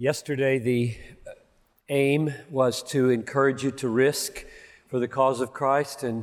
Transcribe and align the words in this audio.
Yesterday, 0.00 0.60
the 0.60 0.96
aim 1.88 2.32
was 2.50 2.84
to 2.84 3.10
encourage 3.10 3.64
you 3.64 3.72
to 3.72 3.88
risk 3.88 4.46
for 4.86 5.00
the 5.00 5.08
cause 5.08 5.40
of 5.40 5.52
Christ 5.52 6.04
and, 6.04 6.22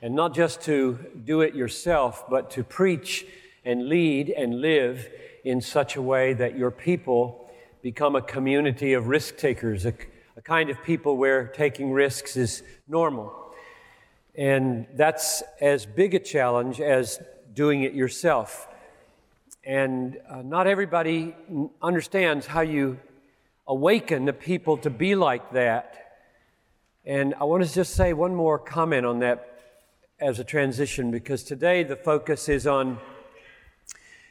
and 0.00 0.14
not 0.14 0.32
just 0.32 0.60
to 0.66 1.00
do 1.24 1.40
it 1.40 1.56
yourself, 1.56 2.22
but 2.30 2.52
to 2.52 2.62
preach 2.62 3.26
and 3.64 3.88
lead 3.88 4.30
and 4.30 4.60
live 4.60 5.08
in 5.44 5.60
such 5.60 5.96
a 5.96 6.02
way 6.02 6.34
that 6.34 6.56
your 6.56 6.70
people 6.70 7.50
become 7.82 8.14
a 8.14 8.22
community 8.22 8.92
of 8.92 9.08
risk 9.08 9.38
takers, 9.38 9.84
a, 9.84 9.94
a 10.36 10.40
kind 10.40 10.70
of 10.70 10.80
people 10.84 11.16
where 11.16 11.48
taking 11.48 11.90
risks 11.90 12.36
is 12.36 12.62
normal. 12.86 13.34
And 14.36 14.86
that's 14.94 15.42
as 15.60 15.84
big 15.84 16.14
a 16.14 16.20
challenge 16.20 16.80
as 16.80 17.18
doing 17.54 17.82
it 17.82 17.92
yourself. 17.92 18.68
And 19.66 20.18
uh, 20.28 20.42
not 20.42 20.66
everybody 20.66 21.34
understands 21.80 22.46
how 22.46 22.60
you 22.60 22.98
awaken 23.66 24.26
the 24.26 24.32
people 24.34 24.76
to 24.78 24.90
be 24.90 25.14
like 25.14 25.52
that. 25.52 26.18
And 27.06 27.34
I 27.40 27.44
want 27.44 27.64
to 27.64 27.72
just 27.72 27.94
say 27.94 28.12
one 28.12 28.34
more 28.34 28.58
comment 28.58 29.06
on 29.06 29.20
that 29.20 29.62
as 30.20 30.38
a 30.38 30.44
transition 30.44 31.10
because 31.10 31.42
today 31.42 31.82
the 31.82 31.96
focus 31.96 32.50
is 32.50 32.66
on 32.66 32.98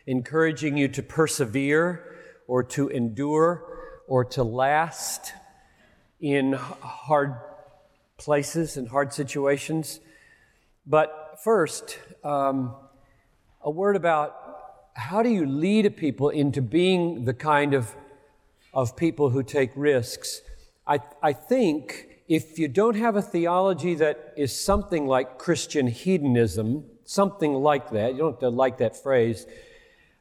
encouraging 0.06 0.78
you 0.78 0.88
to 0.90 1.02
persevere 1.02 2.16
or 2.48 2.62
to 2.64 2.90
endure 2.90 3.64
or 4.08 4.26
to 4.26 4.44
last 4.44 5.34
in 6.20 6.54
hard 6.54 7.36
places 8.18 8.78
and 8.78 8.88
hard 8.88 9.14
situations. 9.14 10.00
But 10.86 11.40
first, 11.44 11.98
um, 12.24 12.76
a 13.62 13.72
word 13.72 13.96
about 13.96 14.43
how 14.94 15.24
do 15.24 15.30
you 15.30 15.46
lead 15.46 15.98
people 15.98 16.30
into 16.30 16.62
being 16.62 17.26
the 17.26 17.34
kind 17.34 17.74
of, 17.74 17.96
of 18.74 18.96
people 18.96 19.30
who 19.30 19.44
take 19.44 19.72
risks? 19.76 20.42
I, 20.86 21.00
I 21.22 21.34
think 21.34 22.20
if 22.28 22.58
you 22.60 22.68
don't 22.68 22.96
have 22.96 23.16
a 23.16 23.22
theology 23.22 23.96
that 23.96 24.34
is 24.38 24.58
something 24.58 25.08
like 25.08 25.38
Christian 25.38 25.88
hedonism, 25.88 26.86
something 27.06 27.54
like 27.54 27.92
that, 27.92 28.14
you 28.14 28.20
don't 28.20 28.32
have 28.34 28.40
to 28.40 28.50
like 28.50 28.78
that 28.78 28.96
phrase, 28.96 29.46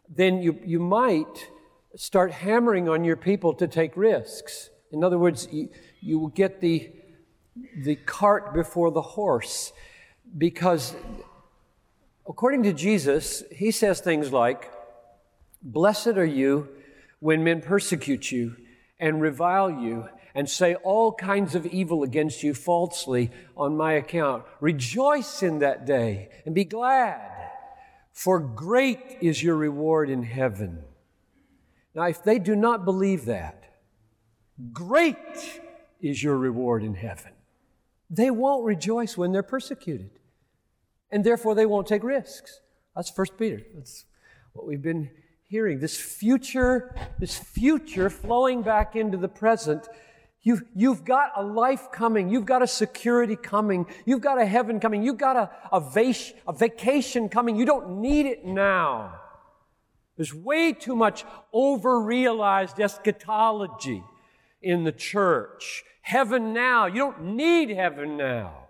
then 0.09 0.43
you, 0.43 0.59
you 0.65 0.79
might 0.79 1.49
start 1.97 2.33
hammering 2.33 2.89
on 2.89 3.05
your 3.05 3.17
people 3.17 3.55
to 3.55 3.69
take 3.69 3.97
risks. 3.97 4.71
In 4.91 5.05
other 5.05 5.19
words, 5.19 5.49
you, 5.51 5.69
you 6.01 6.19
will 6.19 6.29
get 6.29 6.61
the, 6.61 6.91
the 7.77 7.97
cart 7.97 8.55
before 8.55 8.91
the 8.91 9.03
horse 9.03 9.73
because 10.37 10.95
According 12.29 12.63
to 12.65 12.73
Jesus, 12.73 13.43
he 13.51 13.71
says 13.71 14.01
things 14.01 14.33
like, 14.33 14.71
Blessed 15.63 16.19
are 16.19 16.25
you 16.25 16.69
when 17.19 17.45
men 17.45 17.61
persecute 17.61 18.31
you 18.31 18.57
and 18.99 19.21
revile 19.21 19.71
you 19.71 20.09
and 20.35 20.49
say 20.49 20.75
all 20.77 21.13
kinds 21.13 21.55
of 21.55 21.67
evil 21.67 22.03
against 22.03 22.43
you 22.43 22.55
falsely 22.55 23.31
on 23.57 23.77
my 23.77 23.95
account. 23.95 24.45
Rejoice 24.61 25.43
in 25.43 25.59
that 25.59 25.85
day 25.85 26.31
and 26.47 26.55
be 26.55 26.65
glad, 26.65 27.31
for 28.13 28.39
great 28.39 29.19
is 29.21 29.43
your 29.43 29.57
reward 29.57 30.09
in 30.09 30.23
heaven. 30.23 30.85
Now, 31.95 32.05
if 32.05 32.23
they 32.23 32.39
do 32.39 32.57
not 32.57 32.85
believe 32.85 33.27
that, 33.27 33.65
great 34.73 35.61
is 36.01 36.23
your 36.23 36.37
reward 36.37 36.83
in 36.83 36.95
heaven. 36.95 37.33
They 38.09 38.31
won't 38.31 38.65
rejoice 38.65 39.17
when 39.17 39.33
they're 39.33 39.43
persecuted 39.43 40.11
and 41.13 41.23
therefore 41.23 41.55
they 41.55 41.67
won't 41.67 41.87
take 41.87 42.03
risks. 42.03 42.61
That's 42.97 43.11
First 43.11 43.39
Peter. 43.39 43.61
That's 43.75 44.07
what 44.55 44.67
we've 44.67 44.83
been 44.83 45.11
hearing. 45.45 45.79
This 45.79 45.99
future, 45.99 46.95
this 47.19 47.39
future 47.39 48.11
flowing 48.11 48.63
back 48.63 48.97
into 48.97 49.19
the 49.19 49.29
present. 49.29 49.87
You've, 50.43 50.63
you've 50.75 51.05
got 51.05 51.33
a 51.37 51.43
life 51.43 51.93
coming. 51.93 52.29
You've 52.29 52.47
got 52.47 52.63
a 52.63 52.67
security 52.67 53.37
coming. 53.37 53.87
You've 54.05 54.23
got 54.23 54.41
a 54.41 54.47
heaven 54.47 54.81
coming. 54.81 55.03
You've 55.03 55.19
got 55.19 55.37
a, 55.37 55.51
a, 55.71 55.81
vac- 55.81 56.35
a 56.49 56.53
vacation 56.53 57.29
coming. 57.29 57.55
You 57.55 57.67
don't 57.67 58.01
need 58.01 58.27
it 58.27 58.45
now. 58.45 59.21
There's 60.17 60.35
way 60.35 60.73
too 60.73 60.97
much 60.97 61.25
over 61.53 62.01
realized 62.01 62.81
eschatology 62.81 64.03
in 64.61 64.85
the 64.85 64.93
church. 64.93 65.85
Heaven 66.03 66.53
now. 66.53 66.87
You 66.87 66.97
don't 66.97 67.37
need 67.37 67.71
heaven 67.71 68.17
now. 68.17 68.62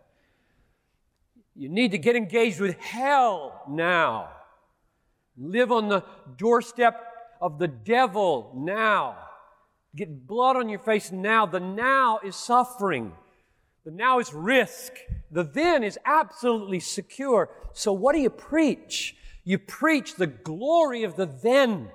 You 1.54 1.68
need 1.68 1.90
to 1.90 1.98
get 1.98 2.16
engaged 2.16 2.60
with 2.60 2.78
hell 2.78 3.62
now. 3.68 4.30
Live 5.36 5.72
on 5.72 5.88
the 5.88 6.04
doorstep 6.36 7.00
of 7.40 7.58
the 7.58 7.68
devil 7.68 8.52
now. 8.56 9.16
Get 9.94 10.26
blood 10.26 10.56
on 10.56 10.68
your 10.68 10.78
face 10.78 11.12
now. 11.12 11.44
The 11.44 11.60
now 11.60 12.20
is 12.24 12.36
suffering. 12.36 13.12
The 13.84 13.90
now 13.90 14.18
is 14.18 14.32
risk. 14.32 14.92
The 15.30 15.42
then 15.42 15.82
is 15.82 15.98
absolutely 16.04 16.80
secure. 16.80 17.50
So, 17.74 17.92
what 17.92 18.14
do 18.14 18.20
you 18.20 18.30
preach? 18.30 19.16
You 19.44 19.58
preach 19.58 20.14
the 20.14 20.26
glory 20.26 21.02
of 21.02 21.16
the 21.16 21.26
then. 21.26 21.90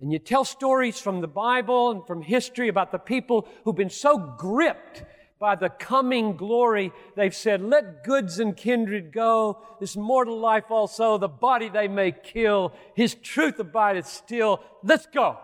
And 0.00 0.12
you 0.12 0.18
tell 0.18 0.44
stories 0.44 0.98
from 0.98 1.20
the 1.20 1.28
Bible 1.28 1.90
and 1.90 2.06
from 2.06 2.22
history 2.22 2.68
about 2.68 2.92
the 2.92 2.98
people 2.98 3.48
who've 3.64 3.74
been 3.74 3.90
so 3.90 4.18
gripped 4.38 5.02
by 5.38 5.56
the 5.56 5.68
coming 5.68 6.36
glory, 6.36 6.92
they've 7.16 7.34
said, 7.34 7.60
Let 7.60 8.04
goods 8.04 8.38
and 8.38 8.56
kindred 8.56 9.12
go, 9.12 9.58
this 9.80 9.96
mortal 9.96 10.38
life 10.38 10.70
also, 10.70 11.18
the 11.18 11.28
body 11.28 11.68
they 11.68 11.88
may 11.88 12.12
kill, 12.12 12.72
his 12.94 13.14
truth 13.14 13.58
abideth 13.58 14.06
still. 14.06 14.62
Let's 14.82 15.06
go. 15.06 15.38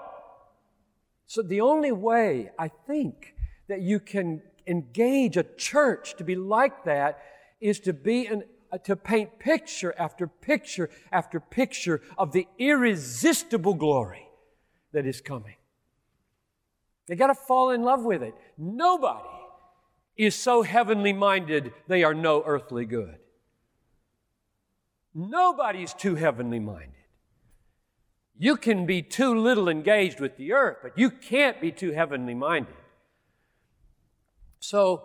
So, 1.26 1.42
the 1.42 1.60
only 1.60 1.92
way 1.92 2.50
I 2.58 2.68
think 2.68 3.34
that 3.68 3.82
you 3.82 4.00
can 4.00 4.42
engage 4.66 5.36
a 5.36 5.42
church 5.42 6.16
to 6.16 6.24
be 6.24 6.36
like 6.36 6.84
that 6.84 7.22
is 7.60 7.80
to 7.80 7.92
be 7.92 8.26
an 8.26 8.44
uh, 8.72 8.78
to 8.78 8.94
paint 8.94 9.38
picture 9.40 9.92
after 9.98 10.28
picture 10.28 10.90
after 11.10 11.40
picture 11.40 12.00
of 12.16 12.32
the 12.32 12.46
irresistible 12.58 13.74
glory 13.74 14.28
that 14.92 15.06
is 15.06 15.20
coming. 15.20 15.56
They 17.08 17.16
got 17.16 17.26
to 17.26 17.34
fall 17.34 17.70
in 17.70 17.82
love 17.82 18.04
with 18.04 18.22
it. 18.22 18.34
Nobody 18.56 19.39
is 20.16 20.34
so 20.34 20.62
heavenly 20.62 21.12
minded, 21.12 21.72
they 21.88 22.04
are 22.04 22.14
no 22.14 22.42
earthly 22.44 22.84
good. 22.84 23.16
Nobody's 25.14 25.92
too 25.94 26.14
heavenly 26.14 26.60
minded. 26.60 26.94
You 28.38 28.56
can 28.56 28.86
be 28.86 29.02
too 29.02 29.34
little 29.34 29.68
engaged 29.68 30.20
with 30.20 30.36
the 30.36 30.52
earth, 30.52 30.78
but 30.82 30.96
you 30.96 31.10
can't 31.10 31.60
be 31.60 31.72
too 31.72 31.92
heavenly 31.92 32.34
minded. 32.34 32.74
So, 34.60 35.02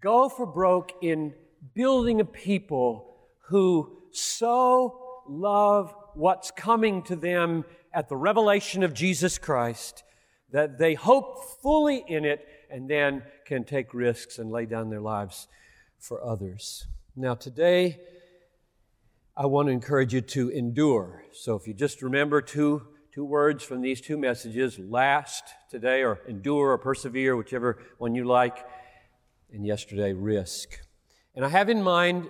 go 0.00 0.28
for 0.28 0.46
broke 0.46 0.92
in 1.02 1.34
building 1.74 2.20
a 2.20 2.24
people 2.24 3.16
who 3.48 3.98
so 4.10 5.22
love 5.28 5.94
what's 6.14 6.50
coming 6.50 7.02
to 7.04 7.16
them 7.16 7.64
at 7.92 8.08
the 8.08 8.16
revelation 8.16 8.82
of 8.82 8.94
Jesus 8.94 9.38
Christ 9.38 10.02
that 10.50 10.78
they 10.78 10.94
hope 10.94 11.60
fully 11.62 12.04
in 12.06 12.24
it 12.24 12.46
and 12.72 12.88
then 12.88 13.22
can 13.44 13.64
take 13.64 13.92
risks 13.92 14.38
and 14.38 14.50
lay 14.50 14.66
down 14.66 14.88
their 14.88 15.00
lives 15.00 15.46
for 15.98 16.24
others. 16.24 16.86
Now, 17.14 17.34
today, 17.34 18.00
I 19.36 19.46
want 19.46 19.68
to 19.68 19.72
encourage 19.72 20.14
you 20.14 20.22
to 20.22 20.48
endure. 20.48 21.22
So, 21.32 21.54
if 21.54 21.68
you 21.68 21.74
just 21.74 22.02
remember 22.02 22.40
two, 22.40 22.82
two 23.12 23.24
words 23.24 23.62
from 23.62 23.82
these 23.82 24.00
two 24.00 24.16
messages 24.16 24.78
last 24.78 25.44
today, 25.70 26.02
or 26.02 26.20
endure, 26.26 26.70
or 26.70 26.78
persevere, 26.78 27.36
whichever 27.36 27.78
one 27.98 28.14
you 28.14 28.24
like, 28.24 28.66
and 29.52 29.66
yesterday, 29.66 30.14
risk. 30.14 30.80
And 31.34 31.44
I 31.44 31.50
have 31.50 31.68
in 31.68 31.82
mind 31.82 32.28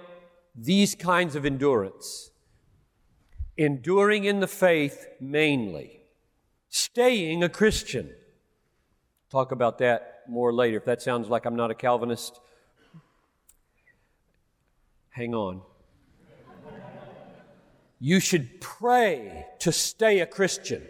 these 0.54 0.94
kinds 0.94 1.36
of 1.36 1.47
endurance 1.47 2.31
enduring 3.56 4.25
in 4.25 4.41
the 4.41 4.47
faith 4.48 5.06
mainly, 5.20 6.00
staying 6.69 7.44
a 7.44 7.49
Christian. 7.49 8.11
Talk 9.31 9.52
about 9.52 9.78
that 9.78 10.12
more 10.28 10.52
later. 10.52 10.76
If 10.78 10.84
that 10.84 11.02
sounds 11.02 11.28
like 11.28 11.44
I'm 11.44 11.56
not 11.56 11.70
a 11.70 11.74
Calvinist, 11.74 12.40
hang 15.10 15.34
on. 15.34 15.62
You 17.98 18.19
should 18.19 18.60
pray 18.60 19.46
to 19.60 19.70
stay 19.70 20.20
a 20.20 20.26
Christian. 20.26 20.82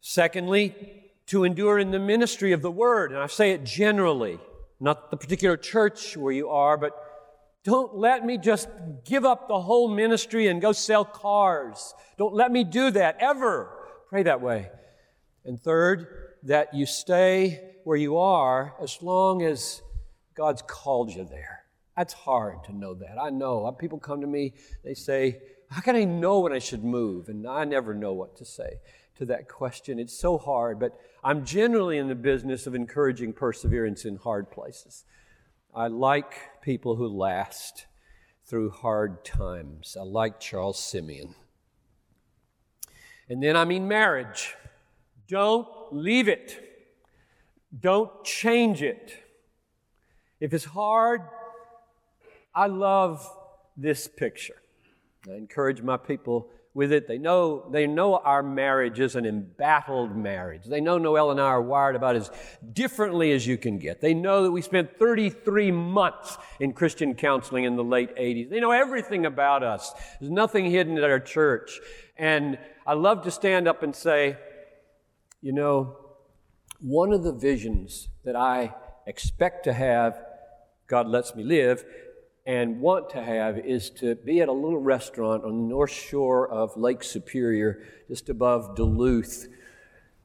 Secondly, 0.00 0.74
to 1.26 1.44
endure 1.44 1.78
in 1.78 1.92
the 1.92 1.98
ministry 1.98 2.52
of 2.52 2.62
the 2.62 2.70
word. 2.70 3.12
And 3.12 3.20
I 3.20 3.28
say 3.28 3.52
it 3.52 3.64
generally, 3.64 4.40
not 4.80 5.10
the 5.10 5.16
particular 5.16 5.56
church 5.56 6.16
where 6.16 6.32
you 6.32 6.48
are, 6.48 6.76
but 6.76 6.92
don't 7.64 7.94
let 7.94 8.26
me 8.26 8.38
just 8.38 8.68
give 9.04 9.24
up 9.24 9.46
the 9.46 9.60
whole 9.60 9.88
ministry 9.88 10.48
and 10.48 10.60
go 10.60 10.72
sell 10.72 11.04
cars. 11.04 11.94
Don't 12.18 12.34
let 12.34 12.50
me 12.50 12.64
do 12.64 12.90
that 12.90 13.18
ever. 13.20 13.70
Pray 14.08 14.24
that 14.24 14.40
way. 14.40 14.68
And 15.44 15.60
third, 15.60 16.34
that 16.44 16.74
you 16.74 16.86
stay 16.86 17.74
where 17.84 17.96
you 17.96 18.16
are 18.18 18.74
as 18.80 19.02
long 19.02 19.42
as 19.42 19.82
God's 20.34 20.62
called 20.62 21.10
you 21.10 21.24
there. 21.24 21.64
That's 21.96 22.14
hard 22.14 22.64
to 22.64 22.72
know 22.72 22.94
that. 22.94 23.18
I 23.20 23.30
know. 23.30 23.66
Uh, 23.66 23.70
people 23.72 23.98
come 23.98 24.20
to 24.20 24.26
me, 24.26 24.54
they 24.82 24.94
say, 24.94 25.40
How 25.70 25.80
can 25.80 25.96
I 25.96 26.04
know 26.04 26.40
when 26.40 26.52
I 26.52 26.58
should 26.58 26.84
move? 26.84 27.28
And 27.28 27.46
I 27.46 27.64
never 27.64 27.94
know 27.94 28.12
what 28.12 28.36
to 28.36 28.44
say 28.44 28.80
to 29.16 29.26
that 29.26 29.48
question. 29.48 29.98
It's 29.98 30.18
so 30.18 30.38
hard, 30.38 30.80
but 30.80 30.98
I'm 31.22 31.44
generally 31.44 31.98
in 31.98 32.08
the 32.08 32.14
business 32.14 32.66
of 32.66 32.74
encouraging 32.74 33.34
perseverance 33.34 34.04
in 34.04 34.16
hard 34.16 34.50
places. 34.50 35.04
I 35.74 35.88
like 35.88 36.60
people 36.62 36.96
who 36.96 37.08
last 37.08 37.86
through 38.44 38.70
hard 38.70 39.24
times. 39.24 39.96
I 39.98 40.02
like 40.02 40.40
Charles 40.40 40.82
Simeon. 40.82 41.34
And 43.28 43.42
then 43.42 43.56
I 43.56 43.64
mean 43.64 43.86
marriage. 43.86 44.54
Don't 45.28 45.68
leave 45.90 46.28
it. 46.28 46.58
Don't 47.78 48.24
change 48.24 48.82
it. 48.82 49.14
If 50.40 50.52
it's 50.52 50.64
hard, 50.64 51.22
I 52.54 52.66
love 52.66 53.28
this 53.76 54.08
picture. 54.08 54.60
I 55.28 55.34
encourage 55.34 55.82
my 55.82 55.96
people 55.96 56.50
with 56.74 56.92
it. 56.92 57.06
They 57.06 57.18
know, 57.18 57.68
they 57.70 57.86
know 57.86 58.16
our 58.16 58.42
marriage 58.42 58.98
is 58.98 59.14
an 59.14 59.26
embattled 59.26 60.16
marriage. 60.16 60.64
They 60.64 60.80
know 60.80 60.98
Noel 60.98 61.30
and 61.30 61.40
I 61.40 61.44
are 61.44 61.62
wired 61.62 61.96
about 61.96 62.16
as 62.16 62.30
differently 62.72 63.32
as 63.32 63.46
you 63.46 63.58
can 63.58 63.78
get. 63.78 64.00
They 64.00 64.14
know 64.14 64.42
that 64.42 64.50
we 64.50 64.62
spent 64.62 64.98
33 64.98 65.70
months 65.70 66.38
in 66.60 66.72
Christian 66.72 67.14
counseling 67.14 67.64
in 67.64 67.76
the 67.76 67.84
late 67.84 68.14
80s. 68.16 68.48
They 68.50 68.60
know 68.60 68.72
everything 68.72 69.26
about 69.26 69.62
us. 69.62 69.92
There's 70.18 70.32
nothing 70.32 70.70
hidden 70.70 70.96
at 70.96 71.04
our 71.04 71.20
church. 71.20 71.78
And 72.16 72.58
I 72.86 72.94
love 72.94 73.22
to 73.24 73.30
stand 73.30 73.68
up 73.68 73.82
and 73.82 73.94
say, 73.94 74.38
you 75.42 75.52
know, 75.52 75.96
one 76.80 77.12
of 77.12 77.24
the 77.24 77.32
visions 77.32 78.08
that 78.24 78.36
I 78.36 78.74
expect 79.06 79.64
to 79.64 79.72
have, 79.72 80.16
God 80.86 81.08
lets 81.08 81.34
me 81.34 81.42
live, 81.42 81.84
and 82.46 82.80
want 82.80 83.10
to 83.10 83.22
have 83.22 83.58
is 83.58 83.90
to 83.90 84.14
be 84.14 84.40
at 84.40 84.48
a 84.48 84.52
little 84.52 84.78
restaurant 84.78 85.44
on 85.44 85.50
the 85.50 85.68
north 85.68 85.90
shore 85.90 86.48
of 86.48 86.76
Lake 86.76 87.02
Superior, 87.02 87.82
just 88.08 88.28
above 88.28 88.76
Duluth, 88.76 89.48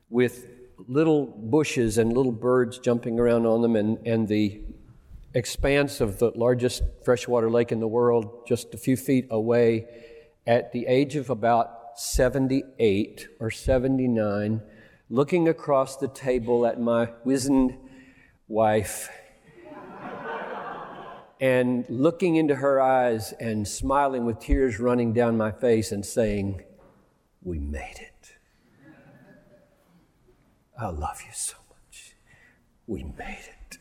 with 0.10 0.48
little 0.88 1.26
bushes 1.26 1.98
and 1.98 2.14
little 2.14 2.32
birds 2.32 2.78
jumping 2.78 3.20
around 3.20 3.48
on 3.48 3.64
them, 3.64 3.76
and, 3.76 3.98
and 4.06 4.28
the 4.28 4.62
expanse 5.34 6.00
of 6.00 6.20
the 6.20 6.32
largest 6.36 6.84
freshwater 7.04 7.50
lake 7.50 7.72
in 7.72 7.80
the 7.80 7.88
world 7.88 8.48
just 8.48 8.74
a 8.76 8.78
few 8.78 8.96
feet 8.96 9.28
away. 9.32 9.88
At 10.46 10.72
the 10.72 10.86
age 10.86 11.16
of 11.16 11.32
about 11.32 12.00
78 12.00 13.28
or 13.40 13.50
79, 13.50 14.62
looking 15.10 15.48
across 15.48 15.98
the 15.98 16.08
table 16.08 16.66
at 16.66 16.80
my 16.80 17.10
wizened 17.24 17.78
wife 18.48 19.10
and 21.40 21.86
looking 21.90 22.36
into 22.36 22.56
her 22.56 22.82
eyes 22.82 23.34
and 23.40 23.68
smiling 23.68 24.26
with 24.26 24.40
tears 24.40 24.80
running 24.80 25.14
down 25.14 25.38
my 25.38 25.52
face 25.52 25.92
and 25.92 26.06
saying, 26.06 26.64
We 27.44 27.60
made 27.60 28.00
it. 28.00 28.38
I 30.80 30.88
love 30.88 31.22
you 31.26 31.34
so 31.34 31.56
much. 31.70 32.16
We 32.86 33.04
made 33.04 33.46
it. 33.48 33.78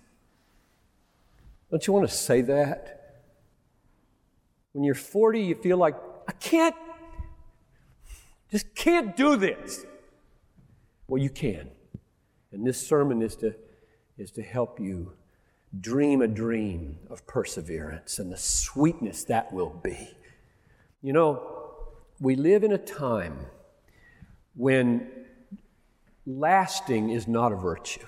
Don't 1.71 1.87
you 1.87 1.93
want 1.93 2.09
to 2.09 2.15
say 2.15 2.43
that? 2.43 3.23
When 4.73 4.85
you're 4.85 4.95
40, 4.95 5.41
you 5.41 5.55
feel 5.55 5.79
like, 5.79 5.97
I 6.29 6.33
can't, 6.33 6.77
just 8.51 8.75
can't 8.75 9.17
do 9.17 9.37
this. 9.37 9.85
Well, 11.09 11.23
you 11.23 11.31
can. 11.31 11.71
And 12.53 12.67
this 12.67 12.85
sermon 12.85 13.23
is 13.23 13.37
to, 13.37 13.55
is 14.19 14.31
to 14.33 14.43
help 14.43 14.81
you 14.81 15.13
dream 15.81 16.23
a 16.23 16.29
dream 16.29 16.99
of 17.11 17.27
perseverance 17.27 18.19
and 18.19 18.33
the 18.33 18.37
sweetness 18.37 19.25
that 19.25 19.53
will 19.53 19.71
be. 19.83 20.11
You 21.03 21.13
know, 21.13 21.43
we 22.21 22.35
live 22.35 22.65
in 22.65 22.73
a 22.73 22.79
time 22.79 23.39
when 24.55 25.11
lasting 26.25 27.11
is 27.11 27.29
not 27.29 27.53
a 27.53 27.57
virtue. 27.57 28.07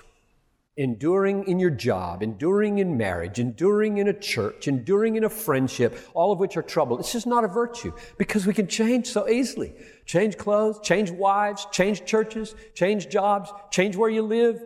Enduring 0.79 1.45
in 1.49 1.59
your 1.59 1.71
job, 1.71 2.23
enduring 2.23 2.77
in 2.77 2.95
marriage, 2.95 3.37
enduring 3.37 3.97
in 3.97 4.07
a 4.07 4.13
church, 4.13 4.65
enduring 4.65 5.17
in 5.17 5.25
a 5.25 5.29
friendship, 5.29 5.99
all 6.13 6.31
of 6.31 6.39
which 6.39 6.55
are 6.55 6.61
trouble. 6.61 6.97
It's 6.99 7.11
just 7.11 7.27
not 7.27 7.43
a 7.43 7.49
virtue 7.49 7.91
because 8.17 8.47
we 8.47 8.53
can 8.53 8.65
change 8.65 9.05
so 9.05 9.27
easily. 9.27 9.73
Change 10.05 10.37
clothes, 10.37 10.79
change 10.81 11.11
wives, 11.11 11.67
change 11.73 12.05
churches, 12.05 12.55
change 12.75 13.09
jobs, 13.09 13.51
change 13.71 13.97
where 13.97 14.09
you 14.09 14.21
live. 14.21 14.63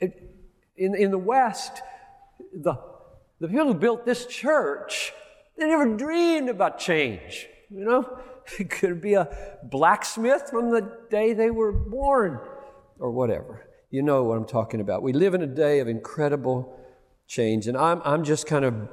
In, 0.00 0.94
in 0.94 1.10
the 1.10 1.18
West, 1.18 1.82
the, 2.54 2.80
the 3.38 3.48
people 3.48 3.66
who 3.66 3.74
built 3.74 4.06
this 4.06 4.24
church, 4.24 5.12
they 5.58 5.66
never 5.66 5.94
dreamed 5.94 6.48
about 6.48 6.78
change. 6.78 7.48
You 7.68 7.84
know, 7.84 8.18
it 8.58 8.70
could 8.70 9.02
be 9.02 9.12
a 9.12 9.58
blacksmith 9.62 10.48
from 10.48 10.70
the 10.70 10.90
day 11.10 11.34
they 11.34 11.50
were 11.50 11.70
born 11.70 12.40
or 12.98 13.10
whatever. 13.10 13.66
You 13.92 14.00
know 14.00 14.24
what 14.24 14.38
I'm 14.38 14.46
talking 14.46 14.80
about. 14.80 15.02
We 15.02 15.12
live 15.12 15.34
in 15.34 15.42
a 15.42 15.46
day 15.46 15.78
of 15.80 15.86
incredible 15.86 16.80
change, 17.26 17.68
and 17.68 17.76
I'm, 17.76 18.00
I'm 18.06 18.24
just 18.24 18.46
kind 18.46 18.64
of 18.64 18.88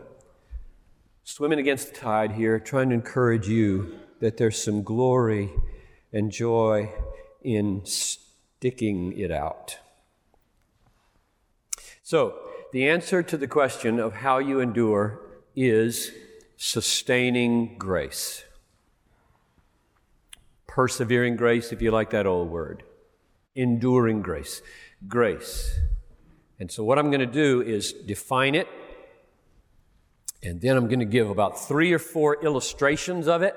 swimming 1.23 1.57
against 1.57 1.93
the 1.93 1.99
tide 2.01 2.33
here, 2.33 2.59
trying 2.59 2.89
to 2.89 2.95
encourage 2.95 3.47
you 3.47 3.97
that 4.19 4.35
there's 4.35 4.61
some 4.61 4.83
glory 4.83 5.51
and 6.11 6.29
joy 6.29 6.91
in 7.41 7.81
sticking 7.85 9.17
it 9.17 9.31
out. 9.31 9.79
So, 12.03 12.37
the 12.73 12.89
answer 12.89 13.23
to 13.23 13.37
the 13.37 13.47
question 13.47 14.01
of 14.01 14.15
how 14.15 14.39
you 14.39 14.59
endure 14.59 15.21
is 15.55 16.11
sustaining 16.57 17.77
grace. 17.77 18.43
Persevering 20.67 21.37
grace, 21.37 21.71
if 21.71 21.81
you 21.81 21.89
like 21.89 22.09
that 22.09 22.25
old 22.27 22.49
word. 22.49 22.83
Enduring 23.55 24.21
grace. 24.21 24.61
Grace. 25.07 25.79
And 26.59 26.69
so, 26.69 26.83
what 26.83 26.99
I'm 26.99 27.09
going 27.09 27.21
to 27.21 27.25
do 27.25 27.61
is 27.61 27.93
define 27.93 28.53
it, 28.55 28.67
and 30.43 30.59
then 30.59 30.75
I'm 30.75 30.87
going 30.87 30.99
to 30.99 31.05
give 31.05 31.29
about 31.29 31.67
three 31.67 31.93
or 31.93 31.99
four 31.99 32.43
illustrations 32.43 33.27
of 33.27 33.41
it, 33.41 33.55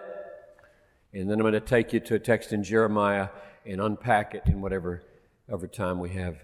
and 1.13 1.29
then 1.29 1.39
I'm 1.39 1.43
going 1.43 1.53
to 1.55 1.61
take 1.61 1.93
you 1.93 2.01
to 2.01 2.15
a 2.15 2.19
text 2.19 2.53
in 2.53 2.63
Jeremiah 2.63 3.29
and 3.67 3.81
unpack 3.81 4.35
it 4.35 4.43
in 4.47 4.61
whatever, 4.61 5.03
whatever 5.47 5.67
time 5.67 5.99
we 5.99 6.11
have 6.11 6.37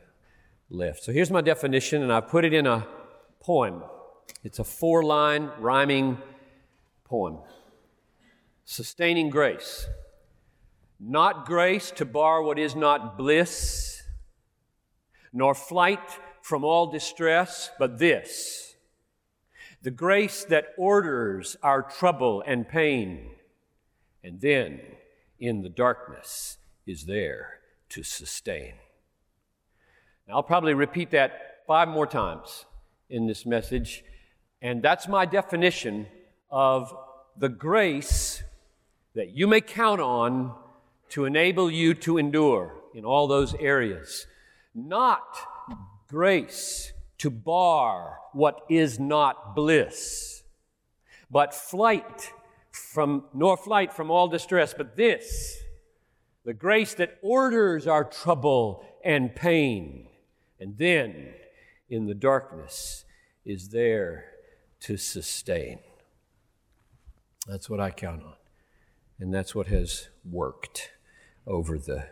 left. 0.71 1.05
So 1.05 1.13
here's 1.13 1.31
my 1.31 1.41
definition, 1.41 2.03
and 2.03 2.13
I 2.13 2.21
put 2.21 2.45
it 2.45 2.53
in 2.53 2.67
a 2.67 2.87
poem. 3.41 3.83
It's 4.43 4.59
a 4.59 4.65
four 4.65 5.05
line 5.05 5.51
rhyming 5.59 6.19
poem. 7.05 7.39
Sustaining 8.65 9.31
grace. 9.31 9.87
Not 11.01 11.47
grace 11.47 11.91
to 11.93 12.05
bar 12.05 12.43
what 12.43 12.59
is 12.59 12.75
not 12.75 13.17
bliss, 13.17 13.88
nor 15.33 15.55
flight 15.55 16.19
from 16.43 16.65
all 16.65 16.87
distress, 16.91 17.71
but 17.79 17.99
this 17.99 18.69
the 19.81 19.91
grace 19.91 20.45
that 20.45 20.75
orders 20.77 21.57
our 21.63 21.83
trouble 21.83 22.43
and 22.47 22.69
pain, 22.69 23.31
and 24.25 24.41
then 24.41 24.81
in 25.39 25.63
the 25.63 25.69
darkness 25.69 26.59
is 26.85 27.07
there 27.07 27.61
to 27.89 28.03
sustain. 28.03 28.75
Now, 30.27 30.35
I'll 30.35 30.43
probably 30.43 30.75
repeat 30.75 31.13
that 31.13 31.63
five 31.67 31.89
more 31.89 32.07
times 32.07 32.65
in 33.09 33.27
this 33.27 33.47
message, 33.47 34.05
and 34.61 34.83
that's 34.83 35.07
my 35.07 35.25
definition 35.25 36.07
of 36.51 36.95
the 37.37 37.49
grace 37.49 38.43
that 39.15 39.31
you 39.31 39.47
may 39.47 39.61
count 39.61 40.01
on 40.01 40.55
to 41.11 41.25
enable 41.25 41.71
you 41.71 41.95
to 41.95 42.19
endure 42.19 42.75
in 42.95 43.05
all 43.05 43.29
those 43.29 43.55
areas. 43.55 44.27
Not 44.87 45.37
grace 46.09 46.93
to 47.19 47.31
bar 47.31 48.19
what 48.33 48.61
is 48.69 49.01
not 49.01 49.55
bliss, 49.57 50.43
but 51.31 51.53
flight 51.55 52.33
from, 52.71 53.25
nor 53.35 53.57
flight 53.57 53.93
from 53.93 54.11
all 54.11 54.29
distress, 54.29 54.73
but 54.73 54.97
this, 54.97 55.59
the 56.45 56.55
grace 56.55 56.95
that 56.95 57.19
orders 57.23 57.87
our 57.87 58.05
trouble 58.05 58.85
and 59.05 59.35
pain 59.35 60.09
and 60.61 60.77
then 60.77 61.35
in 61.89 62.07
the 62.07 62.15
darkness 62.15 63.05
is 63.45 63.69
there 63.69 64.33
to 64.81 64.97
sustain. 64.97 65.79
That's 67.47 67.71
what 67.71 67.81
I 67.81 67.91
count 67.91 68.23
on. 68.23 68.35
And 69.19 69.33
that's 69.33 69.55
what 69.55 69.69
has 69.69 70.09
worked 70.29 70.91
over 71.47 71.79
the 71.79 72.07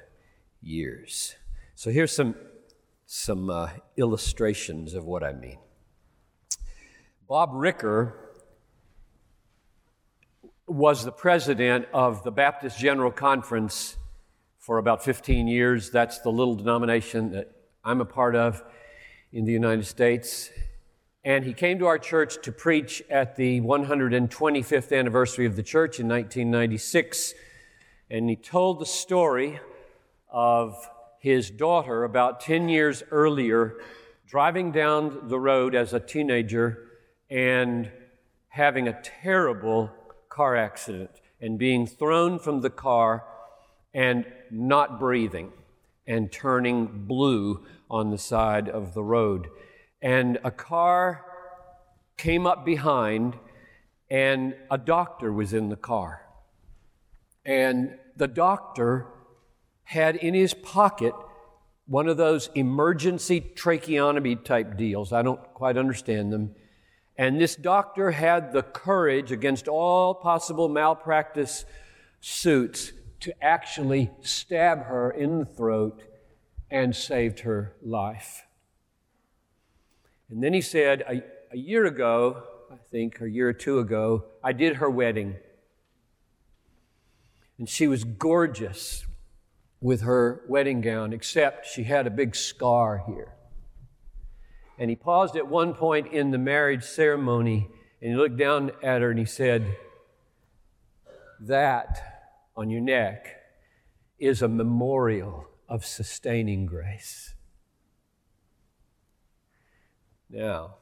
years. 0.63 1.37
So 1.75 1.91
here's 1.91 2.13
some, 2.13 2.35
some 3.07 3.49
uh, 3.49 3.69
illustrations 3.97 4.95
of 4.95 5.05
what 5.05 5.23
I 5.23 5.33
mean. 5.33 5.59
Bob 7.29 7.51
Ricker 7.53 8.15
was 10.67 11.05
the 11.05 11.13
president 11.13 11.87
of 11.93 12.25
the 12.25 12.33
Baptist 12.33 12.79
General 12.79 13.13
Conference 13.13 13.97
for 14.59 14.79
about 14.79 15.05
15 15.05 15.47
years. 15.47 15.91
That's 15.91 16.19
the 16.19 16.31
little 16.31 16.57
denomination 16.57 17.31
that 17.31 17.53
I'm 17.85 18.01
a 18.01 18.05
part 18.05 18.35
of 18.35 18.65
in 19.33 19.45
the 19.45 19.53
United 19.53 19.87
States. 19.87 20.51
And 21.25 21.45
he 21.45 21.53
came 21.53 21.79
to 21.79 21.87
our 21.87 21.99
church 21.99 22.43
to 22.43 22.51
preach 22.51 23.03
at 23.09 23.37
the 23.37 23.61
125th 23.61 24.97
anniversary 24.97 25.47
of 25.47 25.55
the 25.55 25.63
church 25.63 26.01
in 26.01 26.09
1996. 26.09 27.35
And 28.11 28.29
he 28.29 28.35
told 28.35 28.81
the 28.81 28.87
story 28.87 29.61
of 30.29 30.89
his 31.21 31.51
daughter 31.51 32.05
about 32.05 32.41
10 32.41 32.69
years 32.69 33.03
earlier 33.11 33.77
driving 34.27 34.73
down 34.73 35.29
the 35.29 35.39
road 35.39 35.75
as 35.75 35.93
a 35.93 36.01
teenager 36.01 36.89
and 37.31 37.91
having 38.49 38.89
a 38.89 39.01
terrible 39.03 39.91
car 40.29 40.57
accident 40.57 41.11
and 41.41 41.59
being 41.59 41.87
thrown 41.87 42.39
from 42.39 42.61
the 42.61 42.71
car 42.71 43.25
and 43.95 44.25
not 44.51 44.99
breathing 44.99 45.53
and 46.07 46.31
turning 46.31 47.07
blue 47.07 47.65
on 47.91 48.11
the 48.11 48.19
side 48.19 48.69
of 48.69 48.95
the 48.95 49.03
road 49.03 49.49
and 50.03 50.39
a 50.45 50.51
car 50.51 51.25
came 52.17 52.47
up 52.47 52.65
behind, 52.65 53.37
and 54.11 54.55
a 54.71 54.79
doctor 54.79 55.33
was 55.33 55.53
in 55.53 55.69
the 55.69 55.77
car. 55.77 56.23
And 57.45 57.99
the 58.17 58.29
doctor 58.29 59.07
had 59.87 60.17
in 60.17 60.35
his 60.35 60.53
pocket 60.53 61.15
one 61.87 62.09
of 62.09 62.17
those 62.17 62.51
emergency 62.55 63.41
tracheotomy 63.41 64.35
type 64.35 64.77
deals. 64.77 65.13
I 65.13 65.23
don't 65.23 65.43
quite 65.55 65.77
understand 65.77 66.33
them. 66.33 66.55
And 67.17 67.41
this 67.41 67.55
doctor 67.55 68.11
had 68.11 68.53
the 68.53 68.63
courage, 68.63 69.31
against 69.33 69.69
all 69.69 70.13
possible 70.15 70.69
malpractice 70.69 71.65
suits, 72.21 72.93
to 73.21 73.33
actually 73.43 74.11
stab 74.21 74.87
her 74.87 75.11
in 75.11 75.39
the 75.39 75.45
throat 75.45 76.03
and 76.69 76.95
saved 76.95 77.41
her 77.41 77.77
life. 77.81 78.45
And 80.29 80.43
then 80.43 80.53
he 80.53 80.61
said, 80.61 81.03
a, 81.09 81.23
a 81.53 81.57
year 81.57 81.87
ago, 81.87 82.43
I 82.73 82.77
think, 82.91 83.21
a 83.21 83.31
year 83.31 83.49
or 83.49 83.53
two 83.53 83.79
ago, 83.79 84.25
I 84.43 84.53
did 84.53 84.77
her 84.77 84.91
wedding. 84.91 85.37
And 87.57 87.69
she 87.69 87.87
was 87.87 88.03
gorgeous 88.03 89.07
with 89.81 90.03
her 90.03 90.43
wedding 90.49 90.81
gown, 90.81 91.13
except 91.13 91.67
she 91.67 91.85
had 91.85 92.07
a 92.07 92.11
big 92.11 92.35
scar 92.35 93.03
here. 93.07 93.35
And 94.79 94.91
he 94.91 94.97
paused 94.97 95.37
at 95.37 95.49
one 95.49 95.75
point 95.75 96.13
in 96.13 96.31
the 96.31 96.39
marriage 96.39 96.85
ceremony 96.85 97.69
and 98.01 98.11
he 98.11 98.17
looked 98.17 98.37
down 98.37 98.73
at 98.83 99.01
her 99.01 99.11
and 99.11 99.19
he 99.19 99.25
said, 99.25 99.77
That 101.41 102.43
on 102.57 102.71
your 102.71 102.81
neck 102.81 103.37
is 104.19 104.43
a 104.43 104.49
memorial 104.49 105.47
of 105.69 105.85
sustaining 105.85 106.67
grace. 106.67 107.35
Now, 110.29 110.77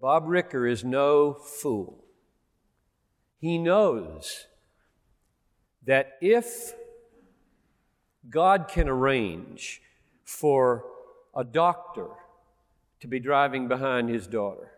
Bob 0.00 0.24
Ricker 0.26 0.66
is 0.66 0.84
no 0.84 1.34
fool. 1.34 2.04
He 3.38 3.58
knows 3.58 4.46
that 5.84 6.16
if 6.20 6.74
God 8.30 8.68
can 8.68 8.88
arrange 8.88 9.82
for 10.24 10.84
a 11.34 11.44
doctor 11.44 12.08
to 13.00 13.06
be 13.06 13.20
driving 13.20 13.68
behind 13.68 14.08
his 14.08 14.26
daughter, 14.26 14.72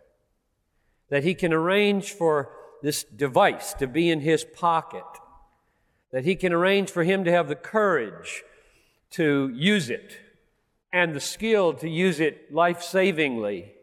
that 1.08 1.24
he 1.24 1.34
can 1.34 1.52
arrange 1.52 2.10
for 2.10 2.50
this 2.82 3.04
device 3.04 3.72
to 3.74 3.86
be 3.86 4.10
in 4.10 4.20
his 4.20 4.44
pocket, 4.44 5.04
that 6.10 6.24
he 6.24 6.34
can 6.34 6.52
arrange 6.52 6.90
for 6.90 7.04
him 7.04 7.24
to 7.24 7.30
have 7.30 7.48
the 7.48 7.54
courage 7.54 8.42
to 9.10 9.50
use 9.54 9.90
it 9.90 10.18
and 10.92 11.14
the 11.14 11.20
skill 11.20 11.72
to 11.74 11.88
use 11.88 12.20
it 12.20 12.52
life 12.52 12.82
savingly 12.82 13.76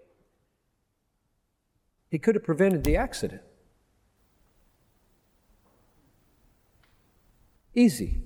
he 2.14 2.20
could 2.20 2.36
have 2.36 2.44
prevented 2.44 2.84
the 2.84 2.96
accident. 2.96 3.42
Easy. 7.74 8.22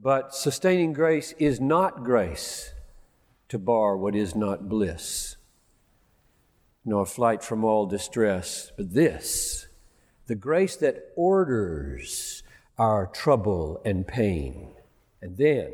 But 0.00 0.34
sustaining 0.34 0.92
grace 0.92 1.34
is 1.38 1.60
not 1.60 2.04
grace 2.04 2.72
to 3.48 3.58
bar 3.58 3.96
what 3.96 4.14
is 4.14 4.34
not 4.36 4.68
bliss, 4.68 5.36
nor 6.84 7.04
flight 7.04 7.42
from 7.42 7.64
all 7.64 7.86
distress, 7.86 8.70
but 8.76 8.94
this, 8.94 9.66
the 10.26 10.36
grace 10.36 10.76
that 10.76 11.12
orders 11.16 12.42
our 12.78 13.06
trouble 13.06 13.80
and 13.84 14.06
pain, 14.06 14.70
and 15.20 15.36
then 15.36 15.72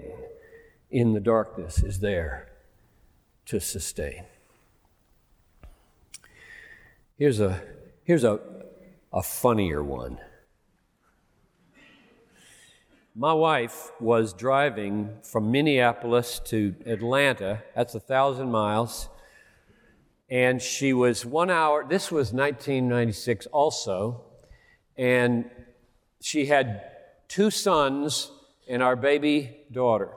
in 0.90 1.12
the 1.12 1.21
darkness 1.21 1.83
is 1.83 2.00
there 2.00 2.49
to 3.47 3.61
sustain. 3.61 4.25
Here's 7.19 7.40
a, 7.40 7.61
here's 8.04 8.25
a, 8.25 8.40
a 9.12 9.23
funnier 9.23 9.83
one. 9.85 10.19
My 13.16 13.33
wife 13.33 13.92
was 14.00 14.33
driving 14.33 15.18
from 15.23 15.52
Minneapolis 15.52 16.40
to 16.47 16.75
Atlanta. 16.85 17.62
That's 17.76 17.94
a 17.94 18.00
thousand 18.00 18.50
miles. 18.50 19.09
And 20.28 20.61
she 20.61 20.92
was 20.92 21.25
one 21.25 21.49
hour, 21.49 21.87
this 21.88 22.11
was 22.11 22.33
1996 22.33 23.47
also. 23.47 24.25
And 24.97 25.49
she 26.21 26.47
had 26.47 26.90
two 27.28 27.52
sons 27.52 28.33
and 28.68 28.83
our 28.83 28.97
baby 28.97 29.59
daughter. 29.71 30.11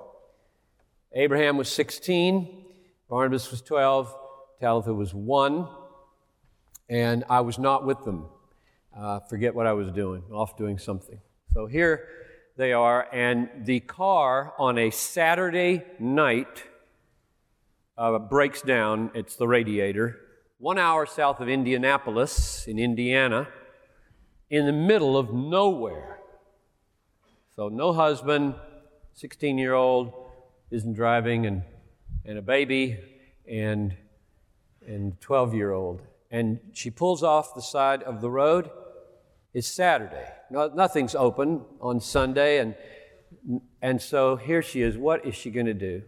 Abraham 1.14 1.56
was 1.56 1.70
16, 1.70 2.66
Barnabas 3.08 3.52
was 3.52 3.62
12, 3.62 4.16
Talitha 4.60 4.94
was 4.94 5.14
1 5.14 5.68
and 6.90 7.24
I 7.30 7.42
was 7.42 7.60
not 7.60 7.86
with 7.86 8.04
them. 8.04 8.26
Uh, 8.98 9.20
forget 9.20 9.54
what 9.54 9.68
I 9.68 9.74
was 9.74 9.92
doing, 9.92 10.24
off 10.32 10.58
doing 10.58 10.80
something. 10.80 11.20
So 11.54 11.68
here 11.68 12.08
they 12.58 12.74
are, 12.74 13.08
and 13.14 13.50
the 13.66 13.80
car 13.80 14.54
on 14.58 14.78
a 14.78 14.90
Saturday 14.90 15.84
night 16.00 16.64
uh, 17.98 18.20
breaks 18.20 18.62
down. 18.62 19.12
It's 19.14 19.36
the 19.36 19.48
radiator. 19.48 20.20
One 20.58 20.78
hour 20.78 21.06
south 21.06 21.40
of 21.40 21.48
Indianapolis, 21.48 22.68
in 22.68 22.80
Indiana, 22.80 23.48
in 24.50 24.66
the 24.66 24.74
middle 24.74 25.16
of 25.16 25.34
nowhere. 25.34 26.20
So, 27.56 27.70
no 27.70 27.94
husband, 27.94 28.56
16 29.14 29.58
year 29.58 29.74
old, 29.74 30.14
isn't 30.72 30.94
driving, 30.94 31.46
and, 31.46 31.62
and 32.26 32.38
a 32.38 32.42
baby, 32.42 33.00
and, 33.48 33.96
and 34.86 35.20
12 35.22 35.54
year 35.54 35.72
old 35.72 36.02
and 36.30 36.60
she 36.74 36.90
pulls 36.90 37.24
off 37.24 37.56
the 37.56 37.62
side 37.62 38.04
of 38.04 38.22
the 38.22 38.30
road. 38.30 38.70
It's 39.54 39.68
Saturday. 39.68 40.28
No, 40.50 40.68
nothing's 40.68 41.16
open 41.16 41.62
on 41.82 42.00
Sunday, 42.00 42.60
and, 42.60 42.76
and 43.82 44.02
so 44.02 44.36
here 44.36 44.62
she 44.62 44.82
is. 44.82 44.98
What 44.98 45.26
is 45.26 45.36
she 45.36 45.52
going 45.52 45.66
to 45.66 45.74
do? 45.74 46.04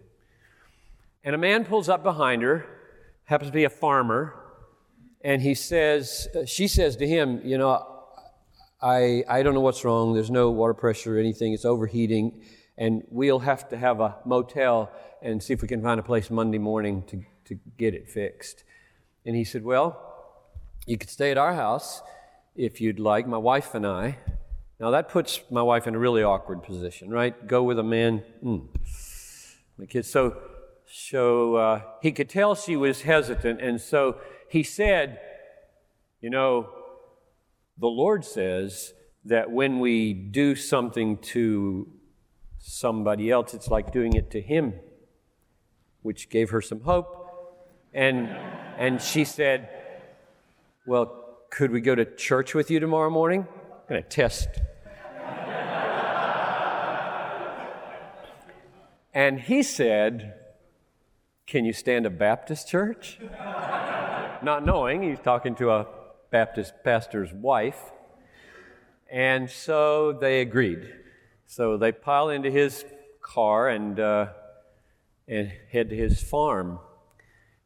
And 1.24 1.36
a 1.36 1.38
man 1.38 1.66
pulls 1.66 1.90
up 1.90 2.04
behind 2.04 2.42
her, 2.42 2.66
happens 3.26 3.50
to 3.50 3.54
be 3.54 3.66
a 3.66 3.70
farmer, 3.70 4.36
and 5.22 5.42
he 5.42 5.54
says, 5.54 6.30
she 6.46 6.68
says 6.68 6.96
to 6.98 7.08
him, 7.08 7.42
You 7.44 7.58
know, 7.58 7.86
I, 8.82 9.26
I 9.28 9.44
don't 9.44 9.54
know 9.54 9.60
what's 9.60 9.84
wrong. 9.84 10.14
There's 10.14 10.32
no 10.32 10.52
water 10.52 10.74
pressure 10.74 11.18
or 11.18 11.20
anything. 11.20 11.52
It's 11.52 11.66
overheating, 11.66 12.42
and 12.78 13.04
we'll 13.10 13.40
have 13.40 13.68
to 13.70 13.78
have 13.78 14.00
a 14.00 14.16
motel 14.26 14.90
and 15.22 15.44
see 15.44 15.54
if 15.54 15.62
we 15.62 15.68
can 15.68 15.82
find 15.82 16.00
a 16.00 16.04
place 16.04 16.30
Monday 16.30 16.58
morning 16.58 17.04
to, 17.08 17.22
to 17.46 17.60
get 17.78 17.94
it 17.94 18.10
fixed. 18.10 18.64
And 19.26 19.36
he 19.36 19.44
said, 19.44 19.66
Well, 19.66 20.02
you 20.86 20.98
could 20.98 21.10
stay 21.10 21.32
at 21.32 21.38
our 21.38 21.54
house 21.54 22.02
if 22.56 22.80
you'd 22.82 23.00
like, 23.00 23.28
my 23.28 23.38
wife 23.38 23.76
and 23.76 23.86
I. 23.86 24.18
Now, 24.80 24.92
that 24.92 25.10
puts 25.10 25.42
my 25.52 25.62
wife 25.62 25.88
in 25.88 25.96
a 25.96 26.00
really 26.00 26.24
awkward 26.24 26.64
position, 26.64 27.10
right? 27.10 27.48
Go 27.48 27.64
with 27.64 27.80
a 27.80 27.84
man. 27.84 28.24
Mm. 28.44 28.68
The 29.78 29.88
kids. 29.88 30.10
So, 30.10 30.38
so 30.88 31.56
uh, 31.56 31.82
he 32.02 32.12
could 32.12 32.30
tell 32.30 32.56
she 32.56 32.78
was 32.78 33.02
hesitant, 33.02 33.62
and 33.62 33.82
so 33.82 34.18
he 34.48 34.64
said, 34.64 35.20
You 36.22 36.30
know, 36.30 36.70
the 37.78 37.88
Lord 37.88 38.24
says 38.24 38.94
that 39.26 39.52
when 39.52 39.80
we 39.80 40.14
do 40.14 40.56
something 40.56 41.18
to 41.18 41.92
somebody 42.58 43.30
else, 43.30 43.54
it's 43.54 43.68
like 43.68 43.92
doing 43.92 44.14
it 44.14 44.32
to 44.32 44.42
Him, 44.42 44.74
which 46.02 46.30
gave 46.30 46.52
her 46.52 46.62
some 46.62 46.82
hope. 46.82 47.16
And, 47.94 48.28
and 48.78 49.02
she 49.02 49.26
said, 49.26 49.70
well, 50.86 51.38
could 51.50 51.72
we 51.72 51.82
go 51.82 51.96
to 51.96 52.06
church 52.06 52.54
with 52.54 52.70
you 52.72 52.80
tomorrow 52.80 53.10
morning? 53.10 53.48
I'm 53.52 53.90
going 53.90 54.04
to 54.04 54.10
test. 54.10 54.48
And 59.14 59.40
he 59.40 59.64
said, 59.64 60.36
Can 61.48 61.66
you 61.66 61.74
stand 61.74 62.06
a 62.06 62.10
Baptist 62.10 62.68
church? 62.68 63.20
Not 64.42 64.66
knowing, 64.66 65.04
he's 65.04 65.20
talking 65.20 65.56
to 65.56 65.72
a 65.72 65.88
Baptist 66.32 66.74
pastor's 66.84 67.34
wife. 67.34 67.80
And 69.12 69.50
so 69.50 70.14
they 70.14 70.42
agreed. 70.42 70.94
So 71.48 71.78
they 71.78 71.92
pile 71.92 72.30
into 72.30 72.52
his 72.52 72.86
car 73.22 73.68
and, 73.68 74.00
uh, 74.00 74.28
and 75.28 75.52
head 75.72 75.90
to 75.90 75.96
his 75.96 76.22
farm. 76.22 76.80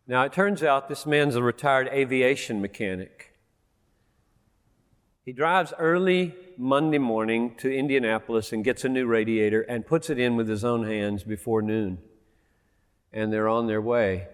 Now, 0.08 0.24
it 0.24 0.34
turns 0.34 0.64
out 0.64 0.90
this 0.90 1.06
man's 1.06 1.36
a 1.36 1.44
retired 1.44 1.90
aviation 1.90 2.62
mechanic. 2.62 3.33
He 5.26 5.32
drives 5.32 5.72
early 5.80 6.36
Monday 6.58 6.98
morning 6.98 7.56
to 7.60 7.74
Indianapolis 7.74 8.52
and 8.52 8.62
gets 8.62 8.84
a 8.84 8.90
new 8.90 9.06
radiator 9.06 9.62
and 9.62 9.86
puts 9.86 10.10
it 10.10 10.20
in 10.20 10.36
with 10.36 10.50
his 10.50 10.66
own 10.66 10.86
hands 10.86 11.24
before 11.24 11.62
noon. 11.62 12.00
And 13.14 13.32
they're 13.32 13.48
on 13.48 13.68
their 13.68 13.82
way. 13.82 14.28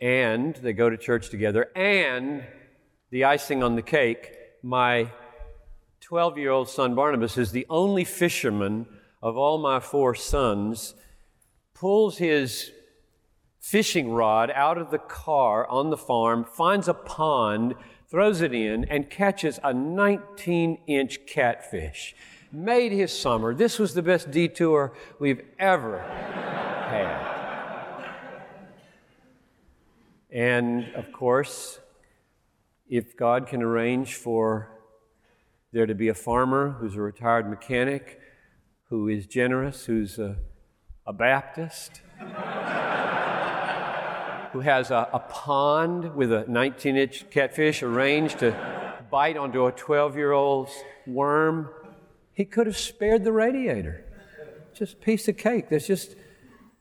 And 0.00 0.54
they 0.54 0.72
go 0.72 0.88
to 0.88 0.96
church 0.96 1.30
together. 1.30 1.72
And 1.74 2.44
the 3.10 3.24
icing 3.24 3.64
on 3.64 3.74
the 3.74 3.82
cake, 3.82 4.30
my 4.62 5.10
12 6.00 6.38
year 6.38 6.52
old 6.52 6.68
son 6.68 6.94
Barnabas 6.94 7.36
is 7.36 7.50
the 7.50 7.66
only 7.68 8.04
fisherman 8.04 8.86
of 9.20 9.36
all 9.36 9.58
my 9.58 9.80
four 9.80 10.14
sons, 10.14 10.94
pulls 11.74 12.18
his 12.18 12.70
fishing 13.58 14.12
rod 14.12 14.52
out 14.54 14.78
of 14.78 14.92
the 14.92 14.98
car 14.98 15.68
on 15.68 15.90
the 15.90 15.96
farm, 15.96 16.44
finds 16.44 16.86
a 16.86 16.94
pond, 16.94 17.74
throws 18.08 18.40
it 18.40 18.54
in, 18.54 18.84
and 18.84 19.10
catches 19.10 19.60
a 19.62 19.72
19 19.72 20.78
inch 20.86 21.26
catfish. 21.26 22.14
Made 22.50 22.92
his 22.92 23.16
summer. 23.16 23.54
This 23.54 23.78
was 23.78 23.92
the 23.92 24.02
best 24.02 24.30
detour 24.30 24.94
we've 25.18 25.42
ever 25.58 26.00
had. 26.00 27.28
And 30.30 30.92
of 30.94 31.12
course, 31.12 31.80
if 32.88 33.16
God 33.16 33.46
can 33.46 33.62
arrange 33.62 34.14
for 34.14 34.70
there 35.72 35.86
to 35.86 35.94
be 35.94 36.08
a 36.08 36.14
farmer 36.14 36.70
who's 36.80 36.96
a 36.96 37.02
retired 37.02 37.48
mechanic, 37.48 38.20
who 38.88 39.08
is 39.08 39.26
generous, 39.26 39.84
who's 39.84 40.18
a, 40.18 40.36
a 41.06 41.12
Baptist, 41.12 42.00
who 44.52 44.60
has 44.60 44.90
a, 44.90 45.08
a 45.12 45.18
pond 45.18 46.14
with 46.14 46.32
a 46.32 46.44
19 46.48 46.96
inch 46.96 47.30
catfish 47.30 47.82
arranged 47.82 48.40
to 48.40 48.54
bite 49.10 49.36
onto 49.36 49.66
a 49.66 49.72
12 49.72 50.16
year 50.16 50.32
old's 50.32 50.72
worm. 51.06 51.70
He 52.32 52.44
could 52.44 52.66
have 52.66 52.76
spared 52.76 53.24
the 53.24 53.32
radiator. 53.32 54.04
Just 54.74 54.94
a 54.94 54.96
piece 54.96 55.28
of 55.28 55.36
cake. 55.36 55.68
There's 55.68 55.86
just 55.86 56.14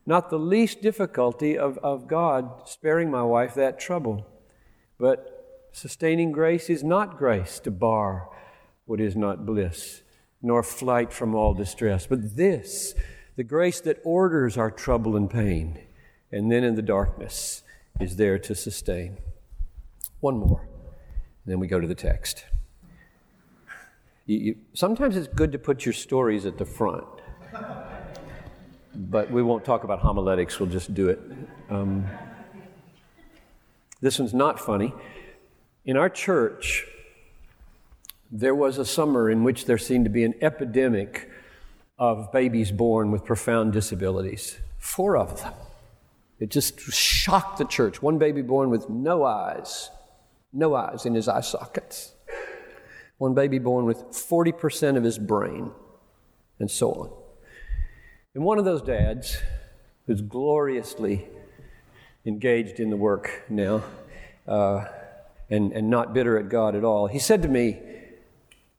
not 0.06 0.30
the 0.30 0.40
least 0.40 0.82
difficulty 0.82 1.58
of, 1.58 1.78
of 1.80 2.08
God 2.08 2.68
sparing 2.68 3.12
my 3.12 3.24
wife 3.24 3.56
that 3.56 3.80
trouble. 3.80 4.26
But 4.98 5.70
sustaining 5.72 6.32
grace 6.32 6.70
is 6.70 6.84
not 6.84 7.18
grace 7.18 7.60
to 7.60 7.72
bar 7.72 8.30
what 8.86 9.02
is 9.02 9.16
not 9.16 9.46
bliss, 9.46 10.02
nor 10.42 10.64
flight 10.64 11.12
from 11.12 11.36
all 11.36 11.54
distress, 11.54 12.08
but 12.08 12.38
this, 12.38 12.96
the 13.36 13.44
grace 13.44 13.82
that 13.82 14.00
orders 14.04 14.58
our 14.58 14.72
trouble 14.72 15.16
and 15.18 15.30
pain, 15.30 15.78
and 16.32 16.52
then 16.52 16.64
in 16.64 16.76
the 16.76 16.82
darkness 16.82 17.64
is 18.00 18.16
there 18.16 18.38
to 18.40 18.56
sustain. 18.56 19.18
One 20.20 20.38
more, 20.38 20.62
and 20.62 21.52
then 21.52 21.60
we 21.60 21.68
go 21.68 21.80
to 21.80 21.88
the 21.88 21.96
text. 21.96 22.46
You, 24.26 24.38
you, 24.38 24.56
sometimes 24.74 25.16
it's 25.16 25.28
good 25.28 25.52
to 25.52 25.60
put 25.60 25.86
your 25.86 25.94
stories 25.94 26.46
at 26.46 26.58
the 26.58 26.66
front, 26.66 27.06
but 28.96 29.32
we 29.32 29.42
won't 29.42 29.64
talk 29.64 29.84
about 29.84 30.00
homiletics, 30.00 30.60
we'll 30.60 30.70
just 30.70 30.94
do 30.94 31.10
it. 31.10 31.20
Um, 31.70 32.06
this 34.02 34.20
one's 34.20 34.34
not 34.34 34.60
funny. 34.60 34.94
In 35.86 35.98
our 35.98 36.10
church, 36.10 36.86
there 38.32 38.54
was 38.54 38.78
a 38.78 38.86
summer 38.86 39.30
in 39.30 39.44
which 39.44 39.66
there 39.66 39.78
seemed 39.78 40.06
to 40.06 40.12
be 40.12 40.24
an 40.24 40.36
epidemic 40.42 41.32
of 41.98 42.32
babies 42.32 42.72
born 42.72 43.12
with 43.12 43.24
profound 43.24 43.74
disabilities. 43.74 44.60
Four 44.78 45.18
of 45.18 45.42
them. 45.42 45.54
It 46.40 46.50
just 46.50 46.80
shocked 46.80 47.58
the 47.58 47.66
church. 47.66 48.02
One 48.02 48.18
baby 48.18 48.42
born 48.42 48.70
with 48.70 48.90
no 48.90 49.24
eyes, 49.24 49.90
no 50.54 50.76
eyes 50.76 51.06
in 51.06 51.16
his 51.16 51.28
eye 51.28 51.42
sockets. 51.42 52.14
One 53.18 53.34
baby 53.34 53.58
born 53.58 53.86
with 53.86 54.04
40% 54.12 54.98
of 54.98 55.04
his 55.04 55.18
brain, 55.18 55.72
and 56.60 56.70
so 56.70 56.92
on. 56.92 57.12
And 58.36 58.44
one 58.44 58.60
of 58.60 58.66
those 58.66 58.84
dads, 58.84 59.38
who's 60.06 60.22
gloriously 60.22 61.28
engaged 62.26 62.80
in 62.80 62.90
the 62.90 62.98
work 62.98 63.44
now 63.50 63.84
uh, 64.48 64.86
and, 65.50 65.72
and 65.74 65.90
not 65.90 66.14
bitter 66.14 66.38
at 66.38 66.50
God 66.50 66.76
at 66.76 66.84
all, 66.84 67.08
he 67.08 67.20
said 67.20 67.42
to 67.42 67.48
me, 67.48 67.80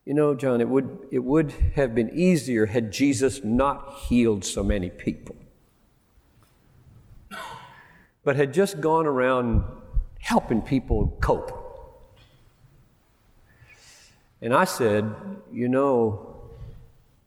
you 0.05 0.15
know, 0.15 0.35
John, 0.35 0.63
it 0.63 0.69
would, 0.69 1.07
it 1.11 1.19
would 1.19 1.53
have 1.75 1.95
been 1.95 2.11
easier 2.19 2.65
had 2.65 2.91
Jesus 2.91 3.45
not 3.45 3.95
healed 4.09 4.43
so 4.43 4.63
many 4.63 4.89
people, 4.89 5.37
but 8.25 8.37
had 8.37 8.53
just 8.53 8.81
gone 8.81 9.07
around 9.07 9.65
helping 10.21 10.61
people 10.61 11.17
cope. 11.21 11.55
And 14.41 14.55
I 14.55 14.65
said, 14.65 15.15
You 15.53 15.69
know, 15.69 16.51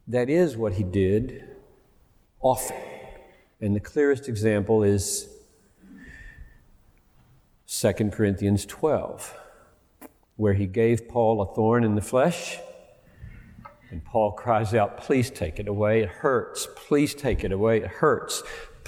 that 0.08 0.30
is 0.30 0.56
what 0.56 0.74
he 0.74 0.84
did 0.84 1.44
often. 2.40 2.78
And 3.60 3.76
the 3.76 3.80
clearest 3.80 4.28
example 4.28 4.84
is 4.84 5.28
2 7.68 7.94
Corinthians 8.12 8.66
12, 8.66 9.36
where 10.36 10.54
he 10.54 10.66
gave 10.66 11.08
Paul 11.08 11.42
a 11.42 11.54
thorn 11.54 11.84
in 11.84 11.96
the 11.96 12.02
flesh 12.02 12.58
and 13.92 14.04
Paul 14.04 14.32
cries 14.32 14.74
out, 14.74 14.98
Please 14.98 15.30
take 15.30 15.60
it 15.60 15.68
away. 15.68 16.02
It 16.02 16.10
hurts. 16.10 16.68
Please 16.76 17.14
take 17.14 17.44
it 17.44 17.52
away. 17.52 17.82
It 17.82 17.88
hurts. 17.88 18.42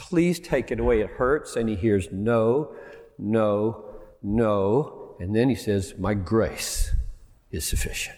Please 0.03 0.37
take 0.37 0.69
it 0.69 0.81
away. 0.81 0.99
It 0.99 1.11
hurts. 1.11 1.55
And 1.55 1.69
he 1.69 1.75
hears, 1.75 2.09
No, 2.11 2.75
no, 3.17 3.85
no. 4.21 5.15
And 5.17 5.33
then 5.33 5.47
he 5.47 5.55
says, 5.55 5.93
My 5.97 6.13
grace 6.13 6.91
is 7.51 7.63
sufficient. 7.65 8.17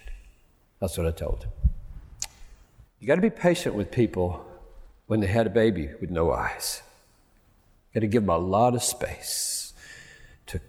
That's 0.79 0.97
what 0.97 1.05
I 1.05 1.11
told 1.11 1.43
him. 1.43 1.51
You 2.99 3.05
got 3.05 3.15
to 3.15 3.21
be 3.21 3.29
patient 3.29 3.75
with 3.75 3.91
people 3.91 4.43
when 5.05 5.19
they 5.19 5.27
had 5.27 5.45
a 5.45 5.51
baby 5.51 5.91
with 6.01 6.09
no 6.09 6.31
eyes. 6.31 6.81
Got 7.93 7.99
to 7.99 8.07
give 8.07 8.23
them 8.23 8.31
a 8.31 8.37
lot 8.39 8.73
of 8.73 8.81
space 8.81 9.73
to, 10.47 10.59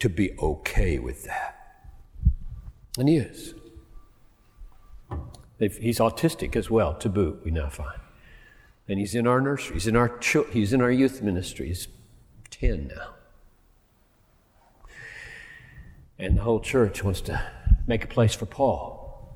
to 0.00 0.08
be 0.08 0.36
okay 0.40 0.98
with 0.98 1.22
that. 1.26 1.84
And 2.98 3.08
he 3.08 3.18
is. 3.18 3.54
He's 5.60 6.00
autistic 6.00 6.56
as 6.56 6.68
well, 6.70 6.94
to 6.94 7.08
boot, 7.08 7.42
we 7.44 7.52
now 7.52 7.68
find. 7.68 7.99
And 8.90 8.98
he's 8.98 9.14
in 9.14 9.28
our 9.28 9.40
nursery, 9.40 9.74
he's 9.74 9.86
in 9.86 9.94
our, 9.94 10.18
he's 10.50 10.72
in 10.72 10.80
our 10.80 10.90
youth 10.90 11.22
ministry. 11.22 11.68
He's 11.68 11.86
10 12.50 12.88
now. 12.88 13.14
And 16.18 16.36
the 16.36 16.42
whole 16.42 16.58
church 16.58 17.04
wants 17.04 17.20
to 17.22 17.40
make 17.86 18.02
a 18.02 18.08
place 18.08 18.34
for 18.34 18.46
Paul. 18.46 19.32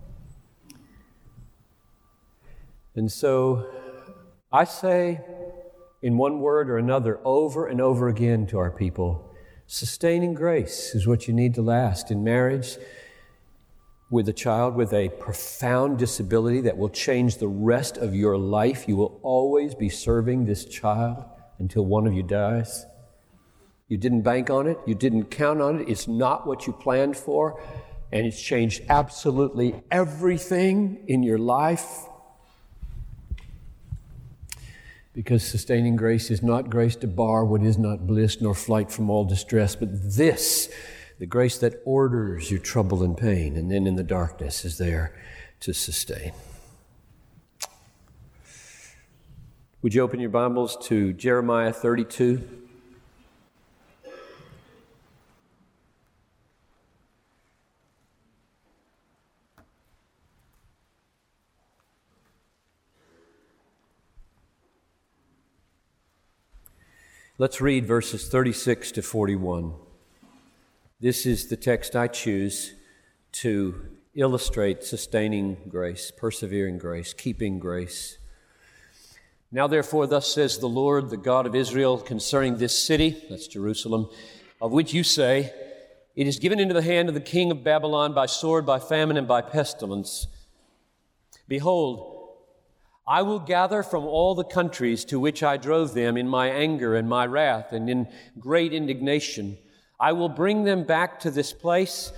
And 2.97 3.12
so 3.12 3.71
I 4.51 4.64
say, 4.64 5.21
in 6.03 6.17
one 6.17 6.40
word 6.40 6.69
or 6.69 6.77
another, 6.77 7.21
over 7.25 7.69
and 7.69 7.81
over 7.81 8.09
again 8.09 8.49
to 8.49 8.59
our 8.59 8.73
people 8.73 9.33
sustaining 9.69 10.35
grace 10.35 10.97
is 10.97 11.07
what 11.07 11.29
you 11.29 11.33
need 11.33 11.55
to 11.55 11.62
last 11.62 12.11
in 12.11 12.25
marriage 12.25 12.77
with 14.11 14.29
a 14.29 14.33
child 14.33 14.75
with 14.75 14.93
a 14.93 15.09
profound 15.09 15.99
disability 15.99 16.61
that 16.61 16.77
will 16.77 16.88
change 16.88 17.38
the 17.38 17.49
rest 17.49 17.97
of 17.97 18.14
your 18.14 18.37
life. 18.37 18.87
You 18.87 18.97
will 18.97 19.19
always 19.23 19.75
be 19.75 19.88
serving 19.88 20.45
this 20.45 20.64
child 20.64 21.25
until 21.59 21.85
one 21.85 22.07
of 22.07 22.12
you 22.12 22.23
dies. 22.23 22.87
You 23.88 23.97
didn't 23.97 24.23
bank 24.23 24.51
on 24.51 24.67
it, 24.67 24.79
you 24.87 24.95
didn't 24.95 25.25
count 25.27 25.61
on 25.61 25.81
it, 25.81 25.88
it's 25.88 26.09
not 26.09 26.47
what 26.47 26.67
you 26.67 26.73
planned 26.73 27.17
for, 27.17 27.61
and 28.12 28.27
it's 28.27 28.40
changed 28.40 28.83
absolutely 28.88 29.83
everything 29.90 31.05
in 31.07 31.23
your 31.23 31.38
life. 31.38 32.07
Because 35.12 35.47
sustaining 35.47 35.97
grace 35.97 36.31
is 36.31 36.43
not 36.43 36.71
grace 36.71 36.97
to 36.97 37.07
bar 37.07 37.45
what 37.45 37.62
is 37.62 37.79
not 37.79 38.07
bliss 38.07 38.40
nor 38.40 38.55
flight 38.55 38.90
from 38.90 39.11
all 39.11 39.25
distress, 39.25 39.77
but 39.77 39.88
this 39.93 40.73
the 41.18 41.27
grace 41.27 41.59
that 41.59 41.81
orders 41.85 42.50
your 42.50 42.61
trouble 42.61 43.03
and 43.03 43.16
pain, 43.16 43.57
and 43.57 43.70
then 43.70 43.87
in 43.87 43.96
the 43.96 44.03
darkness 44.03 44.64
is 44.64 44.79
there 44.79 45.14
to 45.61 45.72
sustain. 45.72 46.33
Would 49.83 49.94
you 49.94 50.03
open 50.03 50.18
your 50.18 50.31
Bibles 50.31 50.77
to 50.88 51.12
Jeremiah 51.12 51.72
32? 51.72 52.62
Let's 67.37 67.61
read 67.61 67.85
verses 67.85 68.29
36 68.29 68.92
to 68.92 69.03
41. 69.03 69.84
This 71.00 71.26
is 71.26 71.48
the 71.48 71.57
text 71.57 71.96
I 71.96 72.07
choose 72.07 72.72
to 73.33 73.74
illustrate 74.14 74.85
sustaining 74.85 75.57
grace, 75.68 76.12
persevering 76.16 76.78
grace, 76.78 77.12
keeping 77.12 77.59
grace. 77.59 78.16
Now, 79.50 79.66
therefore, 79.66 80.07
thus 80.07 80.33
says 80.33 80.59
the 80.59 80.68
Lord, 80.68 81.11
the 81.11 81.16
God 81.16 81.46
of 81.46 81.54
Israel, 81.57 81.98
concerning 81.98 82.59
this 82.59 82.78
city, 82.78 83.24
that's 83.28 83.48
Jerusalem, 83.48 84.09
of 84.61 84.70
which 84.70 84.94
you 84.94 85.02
say, 85.02 85.52
It 86.14 86.28
is 86.28 86.38
given 86.38 86.61
into 86.61 86.74
the 86.74 86.83
hand 86.83 87.09
of 87.09 87.14
the 87.14 87.20
king 87.20 87.50
of 87.50 87.64
Babylon 87.64 88.14
by 88.14 88.26
sword, 88.26 88.64
by 88.64 88.78
famine, 88.78 89.16
and 89.16 89.26
by 89.26 89.42
pestilence. 89.42 90.28
Behold, 91.48 92.28
I 93.07 93.22
will 93.22 93.40
gather 93.40 93.83
from 93.83 94.04
all 94.04 94.37
the 94.37 94.44
countries 94.44 95.04
to 95.07 95.18
which 95.18 95.42
I 95.42 95.57
drove 95.57 95.92
them 95.92 96.16
in 96.16 96.28
my 96.28 96.48
anger 96.48 96.94
and 96.94 97.09
my 97.09 97.26
wrath 97.26 97.72
and 97.72 97.90
in 97.90 98.09
great 98.38 98.72
indignation. 98.72 99.59
I 99.98 100.12
will 100.12 100.28
bring 100.28 100.64
them 100.64 100.85
back 100.85 101.20
to 101.20 101.30
this 101.30 101.52
place, 101.52 102.12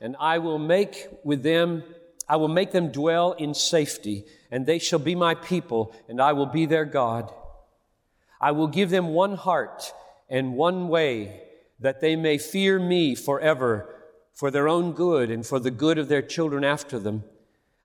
and 0.00 0.16
I 0.18 0.38
will 0.38 0.58
make 0.58 1.08
with 1.24 1.42
them, 1.42 1.84
I 2.28 2.36
will 2.36 2.48
make 2.48 2.72
them 2.72 2.92
dwell 2.92 3.32
in 3.32 3.54
safety 3.54 4.24
and 4.50 4.66
they 4.66 4.78
shall 4.78 4.98
be 4.98 5.14
my 5.14 5.34
people, 5.34 5.94
and 6.08 6.20
I 6.20 6.32
will 6.32 6.46
be 6.46 6.66
their 6.66 6.84
God. 6.84 7.32
I 8.40 8.52
will 8.52 8.66
give 8.66 8.90
them 8.90 9.08
one 9.08 9.36
heart 9.36 9.92
and 10.28 10.54
one 10.54 10.88
way, 10.88 11.42
that 11.78 12.00
they 12.00 12.16
may 12.16 12.36
fear 12.36 12.78
me 12.78 13.14
forever, 13.14 13.94
for 14.32 14.50
their 14.50 14.68
own 14.68 14.92
good 14.92 15.30
and 15.30 15.46
for 15.46 15.58
the 15.58 15.70
good 15.70 15.98
of 15.98 16.08
their 16.08 16.22
children 16.22 16.64
after 16.64 16.98
them. 16.98 17.24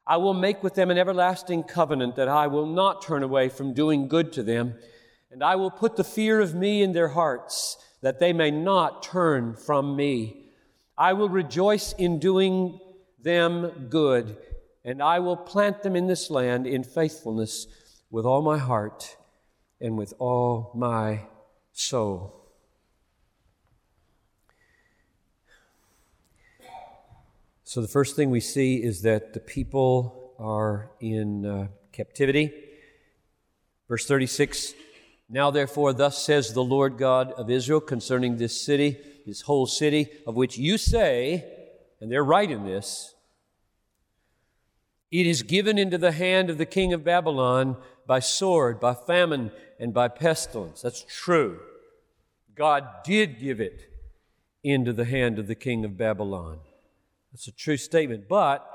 I 0.08 0.18
will 0.18 0.34
make 0.34 0.64
with 0.64 0.76
them 0.76 0.92
an 0.92 0.98
everlasting 0.98 1.64
covenant 1.64 2.16
that 2.16 2.28
I 2.28 2.48
will 2.48 2.68
not 2.68 3.02
turn 3.02 3.24
away 3.24 3.50
from 3.50 3.74
doing 3.74 4.08
good 4.08 4.32
to 4.34 4.44
them, 4.44 4.76
and 5.32 5.44
I 5.44 5.56
will 5.56 5.72
put 5.72 5.98
the 5.98 6.04
fear 6.04 6.40
of 6.40 6.56
me 6.56 6.82
in 6.82 6.94
their 6.94 7.10
hearts, 7.10 7.78
that 8.02 8.20
they 8.20 8.34
may 8.34 8.52
not 8.52 9.04
turn 9.04 9.56
from 9.56 9.96
me. 9.96 10.46
I 10.98 11.14
will 11.14 11.30
rejoice 11.30 11.94
in 11.94 12.20
doing 12.20 12.80
them 13.22 13.88
good 13.90 14.38
and 14.86 15.02
I 15.02 15.20
will 15.20 15.36
plant 15.36 15.82
them 15.82 15.96
in 15.96 16.06
this 16.06 16.30
land 16.30 16.68
in 16.68 16.84
faithfulness 16.84 17.66
with 18.12 18.24
all 18.24 18.44
my 18.44 18.60
heart 18.60 19.18
and 19.82 19.98
with 19.98 20.14
all 20.20 20.72
my 20.76 21.22
soul. 21.74 22.46
So, 27.64 27.82
the 27.82 27.88
first 27.88 28.16
thing 28.16 28.30
we 28.30 28.40
see 28.40 28.82
is 28.82 29.02
that 29.02 29.34
the 29.34 29.40
people 29.40 30.34
are 30.38 30.92
in 31.02 31.46
uh, 31.46 31.68
captivity. 31.92 32.54
Verse 33.90 34.06
36 34.06 34.74
Now, 35.28 35.50
therefore, 35.52 35.94
thus 35.94 36.24
says 36.24 36.54
the 36.54 36.64
Lord 36.64 36.98
God 36.98 37.32
of 37.32 37.50
Israel 37.50 37.82
concerning 37.82 38.38
this 38.38 38.60
city, 38.60 38.98
this 39.26 39.42
whole 39.42 39.66
city, 39.66 40.08
of 40.28 40.36
which 40.36 40.58
you 40.58 40.78
say, 40.78 41.44
and 42.00 42.12
they're 42.12 42.24
right 42.24 42.50
in 42.50 42.66
this, 42.66 43.16
it 45.12 45.26
is 45.26 45.44
given 45.44 45.78
into 45.78 45.98
the 45.98 46.12
hand 46.12 46.50
of 46.50 46.58
the 46.58 46.66
king 46.66 46.94
of 46.94 47.04
Babylon 47.04 47.78
by 48.06 48.20
sword, 48.20 48.80
by 48.80 48.94
famine, 48.94 49.52
and 49.80 49.94
by 49.94 50.08
pestilence. 50.08 50.82
That's 50.82 51.06
true. 51.10 51.60
God 52.56 52.88
did 53.04 53.40
give 53.40 53.60
it 53.60 53.92
into 54.64 54.94
the 54.94 55.06
hand 55.06 55.40
of 55.40 55.48
the 55.48 55.56
king 55.56 55.86
of 55.86 55.98
Babylon. 55.98 56.60
That's 57.32 57.48
a 57.48 57.52
true 57.52 57.78
statement, 57.78 58.28
but 58.28 58.66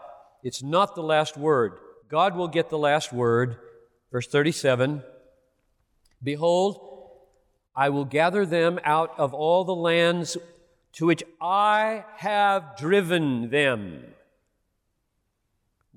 it's 0.43 0.63
not 0.63 0.95
the 0.95 1.03
last 1.03 1.37
word. 1.37 1.79
God 2.09 2.37
will 2.37 2.49
get 2.49 2.71
the 2.71 2.79
last 2.79 3.13
word. 3.13 3.57
Verse 4.11 4.27
37 4.27 5.03
Behold, 6.23 6.81
I 7.75 7.89
will 7.89 8.05
gather 8.05 8.45
them 8.45 8.79
out 8.85 9.19
of 9.19 9.33
all 9.33 9.65
the 9.65 9.75
lands 9.75 10.37
to 10.95 11.07
which 11.07 11.23
I 11.41 12.05
have 12.17 12.77
driven 12.77 13.51
them 13.51 14.15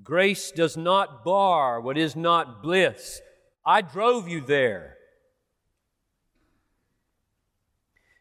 Grace 0.04 0.52
does 0.52 0.76
not 0.76 1.24
bar 1.24 1.80
what 1.80 1.98
is 1.98 2.16
not 2.16 2.62
bliss. 2.62 3.22
I 3.66 3.82
drove 3.82 4.28
you 4.28 4.42
there. 4.42 4.98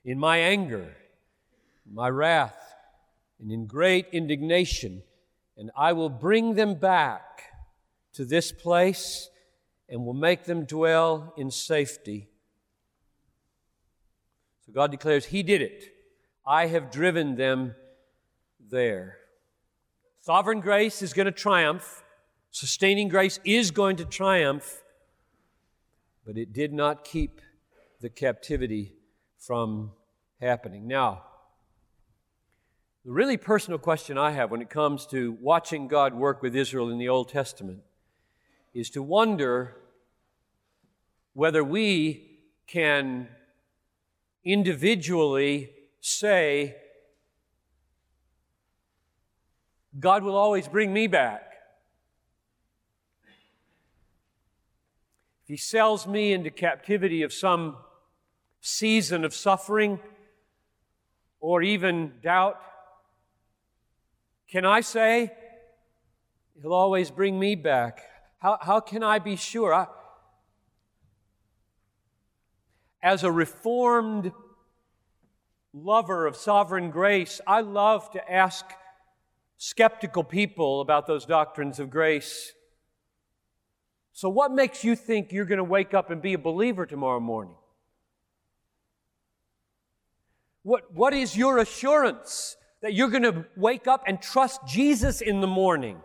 In 0.04 0.18
my 0.18 0.38
anger, 0.38 0.94
my 1.90 2.08
wrath, 2.08 2.56
and 3.40 3.50
in 3.50 3.66
great 3.66 4.06
indignation, 4.12 5.02
and 5.56 5.70
I 5.76 5.92
will 5.92 6.08
bring 6.08 6.54
them 6.54 6.74
back 6.74 7.42
to 8.14 8.24
this 8.24 8.52
place 8.52 9.28
and 9.88 10.05
will 10.05 10.14
make 10.14 10.45
them 10.45 10.64
dwell 10.64 11.35
in 11.37 11.51
safety. 11.51 12.29
So 14.66 14.73
God 14.73 14.90
declares, 14.90 15.27
He 15.27 15.42
did 15.42 15.62
it. 15.62 15.85
I 16.47 16.66
have 16.66 16.90
driven 16.90 17.37
them 17.37 17.75
there. 18.71 19.18
Sovereign 20.21 20.61
grace 20.61 21.03
is 21.03 21.12
going 21.12 21.27
to 21.27 21.33
triumph. 21.33 22.03
Sustaining 22.51 23.09
grace 23.09 23.40
is 23.45 23.71
going 23.71 23.97
to 23.97 24.05
triumph. 24.05 24.83
But 26.25 26.37
it 26.37 26.53
did 26.53 26.73
not 26.73 27.05
keep 27.05 27.40
the 28.01 28.09
captivity 28.09 28.95
from 29.38 29.92
happening. 30.40 30.87
Now, 30.87 31.25
the 33.05 33.11
really 33.11 33.37
personal 33.37 33.79
question 33.79 34.16
I 34.16 34.31
have 34.31 34.51
when 34.53 34.62
it 34.62 34.71
comes 34.71 35.07
to 35.09 35.37
watching 35.40 35.88
God 35.88 36.14
work 36.14 36.40
with 36.40 36.55
Israel 36.55 36.90
in 36.90 36.99
the 36.99 37.09
Old 37.09 37.29
Testament 37.29 37.81
is 38.74 38.90
to 38.90 39.02
wonder 39.02 39.76
whether 41.35 41.62
we 41.62 42.40
can 42.66 43.28
individually 44.44 45.70
say, 46.00 46.76
God 49.98 50.22
will 50.22 50.37
always 50.37 50.68
bring 50.68 50.92
me 50.92 51.06
back. 51.06 51.42
If 55.42 55.48
He 55.48 55.56
sells 55.56 56.06
me 56.06 56.32
into 56.32 56.50
captivity 56.50 57.22
of 57.22 57.32
some 57.32 57.76
season 58.61 59.24
of 59.24 59.35
suffering 59.35 60.00
or 61.40 61.62
even 61.62 62.12
doubt, 62.22 62.61
can 64.48 64.64
I 64.64 64.80
say, 64.80 65.32
He'll 66.61 66.72
always 66.72 67.11
bring 67.11 67.38
me 67.38 67.54
back? 67.54 68.02
How, 68.42 68.59
how 68.61 68.81
can 68.81 69.05
I 69.05 69.20
be 69.20 69.37
sure? 69.37 69.72
I, 69.72 69.87
as 73.00 73.22
a 73.22 73.31
reformed 73.31 74.33
lover 75.72 76.26
of 76.26 76.35
sovereign 76.35 76.90
grace, 76.90 77.40
I 77.46 77.61
love 77.61 78.11
to 78.11 78.33
ask 78.33 78.64
skeptical 79.59 80.24
people 80.24 80.81
about 80.81 81.07
those 81.07 81.24
doctrines 81.24 81.78
of 81.78 81.88
grace. 81.88 82.52
So, 84.12 84.28
what 84.28 84.50
makes 84.50 84.83
you 84.83 84.96
think 84.96 85.31
you're 85.31 85.44
going 85.44 85.59
to 85.59 85.64
wake 85.64 85.94
up 85.94 86.11
and 86.11 86.20
be 86.20 86.33
a 86.33 86.38
believer 86.38 86.85
tomorrow 86.85 87.20
morning? 87.20 87.55
What, 90.64 90.92
what 90.92 91.14
is 91.14 91.37
your 91.37 91.59
assurance 91.59 92.57
that 92.81 92.92
you're 92.92 93.09
going 93.09 93.22
to 93.22 93.44
wake 93.57 93.87
up 93.87 94.02
and 94.09 94.20
trust 94.20 94.66
Jesus 94.66 95.20
in 95.20 95.40
the 95.40 95.46
morning? 95.46 96.00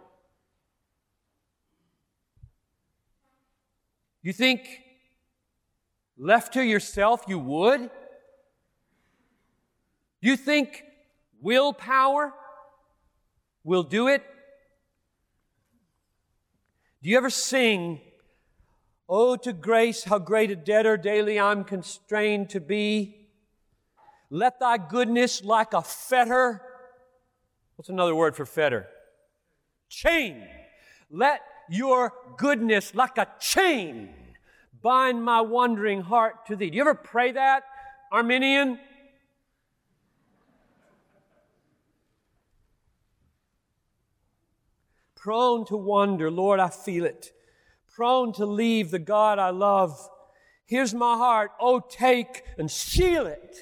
You 4.21 4.33
think 4.33 4.67
left 6.17 6.53
to 6.53 6.63
yourself 6.63 7.23
you 7.27 7.39
would? 7.39 7.89
You 10.21 10.35
think 10.35 10.83
willpower 11.41 12.33
will 13.63 13.83
do 13.83 14.07
it? 14.07 14.23
Do 17.03 17.09
you 17.09 17.17
ever 17.17 17.29
sing, 17.29 18.01
Oh, 19.09 19.37
to 19.37 19.53
grace, 19.53 20.03
how 20.03 20.19
great 20.19 20.51
a 20.51 20.55
debtor 20.55 20.97
daily 20.97 21.39
I'm 21.39 21.63
constrained 21.63 22.49
to 22.49 22.59
be? 22.59 23.29
Let 24.29 24.59
thy 24.59 24.77
goodness 24.77 25.43
like 25.43 25.71
a 25.71 25.81
fetter. 25.81 26.61
What's 27.77 27.87
another 27.87 28.15
word 28.15 28.35
for 28.35 28.45
fetter? 28.45 28.87
Chain. 29.87 30.45
Let 31.09 31.39
your 31.69 32.13
goodness 32.37 32.95
like 32.95 33.17
a 33.17 33.27
chain 33.39 34.09
bind 34.81 35.23
my 35.23 35.41
wandering 35.41 36.01
heart 36.01 36.45
to 36.47 36.55
thee. 36.55 36.69
Do 36.69 36.75
you 36.75 36.81
ever 36.81 36.93
pray 36.95 37.31
that, 37.31 37.63
Arminian? 38.11 38.79
prone 45.27 45.65
to 45.65 45.75
wander, 45.75 46.31
Lord, 46.31 46.61
I 46.61 46.69
feel 46.69 47.03
it. 47.03 47.33
Prone 47.93 48.31
to 48.35 48.45
leave 48.45 48.91
the 48.91 48.99
God 48.99 49.39
I 49.39 49.49
love. 49.49 50.09
Here's 50.65 50.93
my 50.93 51.17
heart. 51.17 51.51
Oh, 51.59 51.81
take 51.81 52.43
and 52.57 52.71
seal 52.71 53.27
it. 53.27 53.57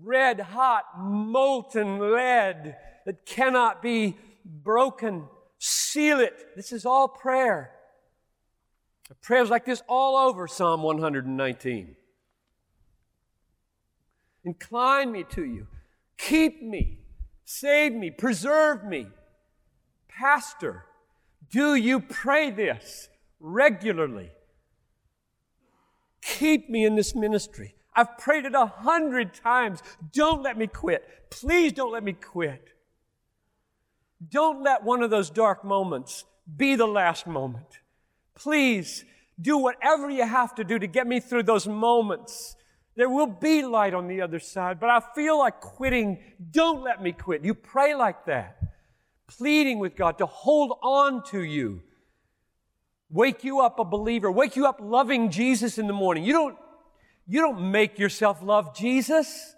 Red 0.00 0.38
hot, 0.38 0.84
molten 0.96 1.98
lead 1.98 2.76
that 3.06 3.26
cannot 3.26 3.82
be 3.82 4.16
broken. 4.44 5.24
Seal 5.64 6.18
it. 6.18 6.56
This 6.56 6.72
is 6.72 6.84
all 6.84 7.06
prayer. 7.06 7.70
Prayers 9.20 9.48
like 9.48 9.64
this 9.64 9.80
all 9.88 10.16
over 10.16 10.48
Psalm 10.48 10.82
119. 10.82 11.94
Incline 14.42 15.12
me 15.12 15.24
to 15.30 15.44
you. 15.44 15.68
Keep 16.18 16.64
me. 16.64 16.98
Save 17.44 17.92
me. 17.92 18.10
Preserve 18.10 18.82
me. 18.82 19.06
Pastor, 20.08 20.84
do 21.48 21.76
you 21.76 22.00
pray 22.00 22.50
this 22.50 23.08
regularly? 23.38 24.32
Keep 26.22 26.70
me 26.70 26.84
in 26.84 26.96
this 26.96 27.14
ministry. 27.14 27.76
I've 27.94 28.18
prayed 28.18 28.46
it 28.46 28.56
a 28.56 28.66
hundred 28.66 29.32
times. 29.32 29.80
Don't 30.12 30.42
let 30.42 30.58
me 30.58 30.66
quit. 30.66 31.30
Please 31.30 31.72
don't 31.72 31.92
let 31.92 32.02
me 32.02 32.14
quit. 32.14 32.71
Don't 34.28 34.62
let 34.62 34.84
one 34.84 35.02
of 35.02 35.10
those 35.10 35.30
dark 35.30 35.64
moments 35.64 36.24
be 36.56 36.74
the 36.74 36.86
last 36.86 37.26
moment. 37.26 37.66
Please 38.34 39.04
do 39.40 39.58
whatever 39.58 40.10
you 40.10 40.26
have 40.26 40.54
to 40.56 40.64
do 40.64 40.78
to 40.78 40.86
get 40.86 41.06
me 41.06 41.20
through 41.20 41.44
those 41.44 41.66
moments. 41.66 42.56
There 42.94 43.08
will 43.08 43.26
be 43.26 43.62
light 43.62 43.94
on 43.94 44.06
the 44.06 44.20
other 44.20 44.38
side, 44.38 44.78
but 44.78 44.90
I 44.90 45.00
feel 45.14 45.38
like 45.38 45.60
quitting. 45.60 46.18
Don't 46.50 46.82
let 46.82 47.02
me 47.02 47.12
quit. 47.12 47.44
You 47.44 47.54
pray 47.54 47.94
like 47.94 48.26
that, 48.26 48.58
pleading 49.26 49.78
with 49.78 49.96
God 49.96 50.18
to 50.18 50.26
hold 50.26 50.78
on 50.82 51.22
to 51.30 51.42
you. 51.42 51.82
Wake 53.10 53.44
you 53.44 53.60
up 53.60 53.78
a 53.78 53.84
believer, 53.84 54.30
wake 54.30 54.56
you 54.56 54.66
up 54.66 54.78
loving 54.80 55.30
Jesus 55.30 55.78
in 55.78 55.86
the 55.86 55.92
morning. 55.92 56.24
You 56.24 56.32
don't, 56.32 56.56
you 57.26 57.40
don't 57.40 57.70
make 57.70 57.98
yourself 57.98 58.42
love 58.42 58.74
Jesus. 58.74 59.54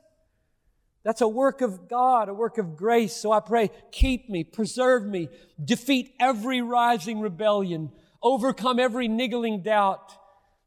That's 1.04 1.20
a 1.20 1.28
work 1.28 1.60
of 1.60 1.86
God, 1.88 2.28
a 2.28 2.34
work 2.34 2.56
of 2.56 2.76
grace. 2.76 3.14
So 3.14 3.30
I 3.30 3.40
pray, 3.40 3.70
keep 3.92 4.30
me, 4.30 4.42
preserve 4.42 5.04
me, 5.04 5.28
defeat 5.62 6.14
every 6.18 6.62
rising 6.62 7.20
rebellion, 7.20 7.92
overcome 8.22 8.80
every 8.80 9.06
niggling 9.06 9.62
doubt, 9.62 10.12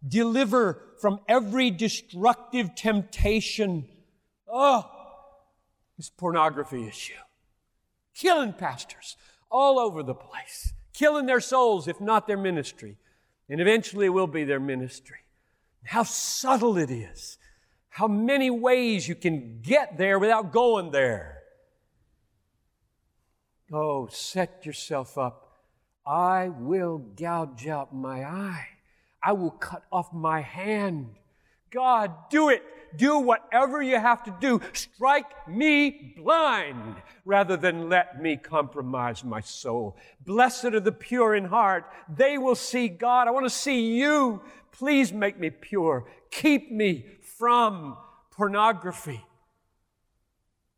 deliver 0.07 0.83
from 1.01 1.19
every 1.27 1.71
destructive 1.71 2.75
temptation. 2.75 3.87
Oh, 4.47 4.89
this 5.97 6.09
pornography 6.09 6.87
issue. 6.87 7.13
Killing 8.13 8.53
pastors 8.53 9.17
all 9.49 9.79
over 9.79 10.03
the 10.03 10.13
place, 10.13 10.73
killing 10.93 11.25
their 11.25 11.39
souls, 11.39 11.87
if 11.87 11.99
not 11.99 12.27
their 12.27 12.37
ministry. 12.37 12.97
And 13.49 13.59
eventually 13.59 14.07
it 14.07 14.09
will 14.09 14.27
be 14.27 14.43
their 14.43 14.59
ministry. 14.59 15.17
How 15.83 16.03
subtle 16.03 16.77
it 16.77 16.91
is. 16.91 17.37
How 17.97 18.07
many 18.07 18.51
ways 18.51 19.07
you 19.07 19.15
can 19.15 19.59
get 19.63 19.97
there 19.97 20.19
without 20.19 20.51
going 20.51 20.91
there. 20.91 21.41
Oh, 23.73 24.05
set 24.11 24.67
yourself 24.67 25.17
up 25.17 25.47
I 26.05 26.49
will 26.49 26.99
gouge 26.99 27.67
out 27.67 27.95
my 27.95 28.23
eye. 28.23 28.67
I 29.23 29.31
will 29.31 29.49
cut 29.49 29.81
off 29.91 30.13
my 30.13 30.41
hand. 30.41 31.15
God, 31.71 32.13
do 32.29 32.49
it. 32.49 32.61
Do 32.95 33.17
whatever 33.17 33.81
you 33.81 33.99
have 33.99 34.23
to 34.25 34.35
do. 34.39 34.61
Strike 34.73 35.47
me 35.47 36.13
blind 36.15 36.97
rather 37.25 37.57
than 37.57 37.89
let 37.89 38.21
me 38.21 38.37
compromise 38.37 39.23
my 39.23 39.41
soul. 39.41 39.97
Blessed 40.23 40.65
are 40.65 40.79
the 40.79 40.91
pure 40.91 41.33
in 41.33 41.45
heart. 41.45 41.91
They 42.07 42.37
will 42.37 42.55
see 42.55 42.89
God. 42.89 43.27
I 43.27 43.31
want 43.31 43.47
to 43.47 43.49
see 43.49 43.97
you. 43.97 44.41
Please 44.71 45.11
make 45.11 45.39
me 45.39 45.49
pure. 45.49 46.07
Keep 46.29 46.71
me 46.71 47.05
from 47.37 47.97
pornography 48.31 49.23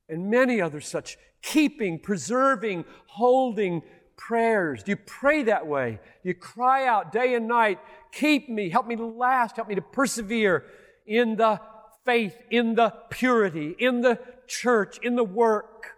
and 0.08 0.30
many 0.30 0.62
other 0.62 0.82
such 0.82 1.17
keeping, 1.41 2.00
preserving, 2.00 2.86
holding 3.08 3.82
prayers? 4.17 4.84
Do 4.84 4.91
you 4.91 4.98
pray 4.98 5.43
that 5.43 5.67
way? 5.67 6.00
Do 6.24 6.30
you 6.30 6.36
cry 6.36 6.86
out 6.86 7.12
day 7.12 7.36
and 7.36 7.48
night, 7.48 7.80
keep 8.12 8.50
me, 8.50 8.69
help 8.69 8.88
me 8.88 8.95
to 8.95 9.06
last, 9.06 9.56
help 9.56 9.67
me 9.67 9.76
to 9.76 9.82
persevere 9.82 10.65
in 11.06 11.38
the 11.38 11.62
faith, 12.06 12.36
in 12.50 12.76
the 12.76 12.93
purity, 13.10 13.76
in 13.80 14.02
the 14.02 14.19
church, 14.48 15.00
in 15.02 15.15
the 15.15 15.24
work? 15.24 15.95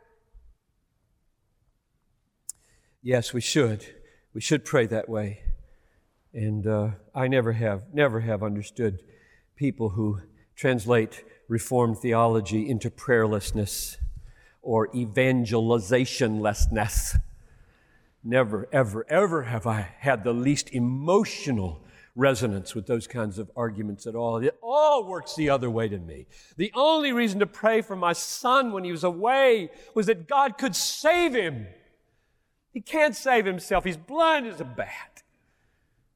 Yes, 3.02 3.34
we 3.34 3.42
should. 3.42 3.86
We 4.34 4.42
should 4.42 4.64
pray 4.64 4.86
that 4.88 5.10
way. 5.10 5.42
And 6.34 6.68
uh, 6.68 6.90
I 7.16 7.28
never 7.28 7.54
have, 7.54 7.84
never 7.94 8.22
have 8.22 8.44
understood 8.44 9.00
people 9.56 9.90
who 9.90 10.22
translate 10.62 11.26
Reformed 11.48 11.98
theology 11.98 12.70
into 12.70 12.92
prayerlessness 12.92 13.98
or 14.62 14.90
evangelizationlessness. 14.90 17.16
Never, 18.24 18.70
ever, 18.72 19.06
ever 19.10 19.42
have 19.44 19.68
I 19.68 19.90
had 20.00 20.24
the 20.24 20.34
least 20.34 20.70
emotional 20.70 21.84
resonance 22.16 22.74
with 22.76 22.88
those 22.88 23.08
kinds 23.08 23.40
of 23.40 23.50
arguments 23.56 24.06
at 24.06 24.16
all. 24.16 24.38
It 24.38 24.56
all 24.62 25.04
works 25.04 25.36
the 25.36 25.50
other 25.50 25.70
way 25.70 25.90
to 25.90 25.98
me. 25.98 26.28
The 26.56 26.72
only 26.76 27.12
reason 27.12 27.40
to 27.40 27.48
pray 27.48 27.82
for 27.82 27.96
my 27.96 28.14
son 28.14 28.72
when 28.72 28.84
he 28.84 28.92
was 28.92 29.04
away 29.04 29.72
was 29.96 30.06
that 30.06 30.28
God 30.28 30.60
could 30.60 30.76
save 30.76 31.34
him. 31.34 31.66
He 32.72 32.82
can't 32.82 33.16
save 33.16 33.46
himself. 33.46 33.84
He's 33.84 33.98
blind 33.98 34.46
as 34.46 34.62
a 34.62 34.66
bat. 34.66 35.24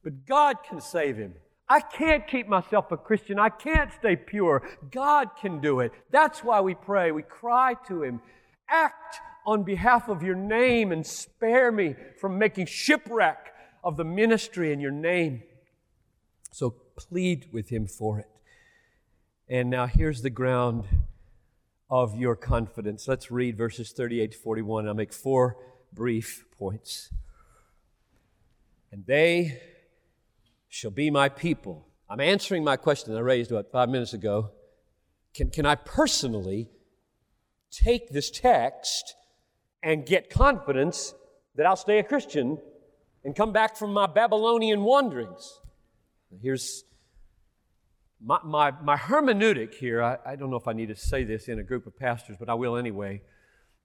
But 0.03 0.27
God 0.27 0.58
can 0.63 0.79
save 0.79 1.17
him. 1.17 1.34
I 1.67 1.80
can't 1.80 2.28
keep 2.28 2.47
myself 2.47 2.91
a 2.91 2.97
Christian. 2.97 3.39
I 3.39 3.49
can't 3.49 3.91
stay 3.91 4.15
pure. 4.15 4.67
God 4.91 5.30
can 5.39 5.62
do 5.62 5.80
it. 5.80 5.91
That's 6.12 6.43
why 6.43 6.62
we 6.62 6.75
pray. 6.75 7.12
We 7.12 7.23
cry 7.23 7.75
to 7.88 8.04
him. 8.04 8.21
Act 8.69 9.17
on 9.45 9.63
behalf 9.63 10.08
of 10.08 10.21
your 10.21 10.36
name 10.36 10.91
and 10.91 11.06
spare 11.06 11.71
me 11.71 11.95
from 12.19 12.38
making 12.38 12.67
shipwreck 12.67 13.54
of 13.84 13.97
the 13.97 14.04
ministry 14.04 14.71
in 14.71 14.80
your 14.80 14.91
name. 14.91 15.43
So 16.51 16.75
plead 16.95 17.49
with 17.51 17.69
him 17.69 17.88
for 17.88 18.19
it. 18.19 18.30
And 19.47 19.69
now 19.69 19.86
here's 19.88 20.21
the 20.21 20.30
ground 20.30 20.86
of 21.89 22.15
your 22.15 22.36
confidence. 22.36 23.08
Let's 23.08 23.30
read 23.30 23.58
verses 23.58 23.91
38 23.91 24.32
to 24.32 24.38
41. 24.38 24.88
I'll 24.88 24.93
make 24.93 25.13
four 25.13 25.58
brief 25.93 26.45
points. 26.58 27.12
And 28.91 29.06
they 29.06 29.62
shall 30.75 30.91
be 30.91 31.09
my 31.09 31.29
people. 31.29 31.88
I'm 32.09 32.19
answering 32.19 32.61
my 32.61 32.75
question 32.75 33.15
I 33.15 33.19
raised 33.19 33.49
about 33.49 33.71
five 33.71 33.88
minutes 33.88 34.11
ago. 34.11 34.51
Can, 35.33 35.49
can 35.49 35.65
I 35.65 35.75
personally 35.75 36.69
take 37.71 38.09
this 38.09 38.29
text 38.29 39.15
and 39.81 40.05
get 40.05 40.29
confidence 40.29 41.13
that 41.55 41.65
I'll 41.65 41.77
stay 41.77 41.99
a 41.99 42.03
Christian 42.03 42.57
and 43.23 43.33
come 43.33 43.53
back 43.53 43.77
from 43.77 43.93
my 43.93 44.05
Babylonian 44.05 44.81
wanderings. 44.81 45.61
Here's 46.41 46.83
my, 48.21 48.39
my, 48.43 48.71
my 48.83 48.97
hermeneutic 48.97 49.75
here. 49.75 50.03
I, 50.03 50.17
I 50.25 50.35
don't 50.35 50.49
know 50.49 50.57
if 50.57 50.67
I 50.67 50.73
need 50.73 50.89
to 50.89 50.95
say 50.97 51.23
this 51.23 51.47
in 51.47 51.57
a 51.57 51.63
group 51.63 51.88
of 51.88 51.97
pastors, 51.97 52.35
but 52.38 52.49
I 52.49 52.53
will 52.53 52.75
anyway. 52.75 53.21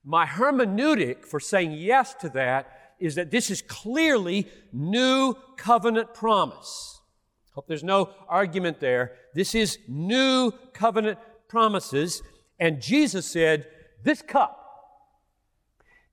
My 0.04 0.26
hermeneutic 0.26 1.24
for 1.24 1.38
saying 1.38 1.70
yes 1.70 2.14
to 2.14 2.30
that 2.30 2.79
is 3.00 3.14
that 3.16 3.30
this 3.30 3.50
is 3.50 3.62
clearly 3.62 4.46
new 4.72 5.34
covenant 5.56 6.14
promise. 6.14 7.00
Hope 7.52 7.66
there's 7.66 7.82
no 7.82 8.10
argument 8.28 8.78
there. 8.80 9.12
This 9.34 9.54
is 9.54 9.78
new 9.88 10.52
covenant 10.72 11.18
promises. 11.48 12.22
And 12.58 12.80
Jesus 12.80 13.26
said, 13.26 13.66
This 14.04 14.22
cup 14.22 14.56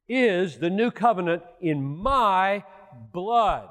is 0.10 0.58
the 0.58 0.70
new 0.70 0.90
covenant 0.90 1.44
in 1.62 1.84
my 1.84 2.64
blood. 3.14 3.70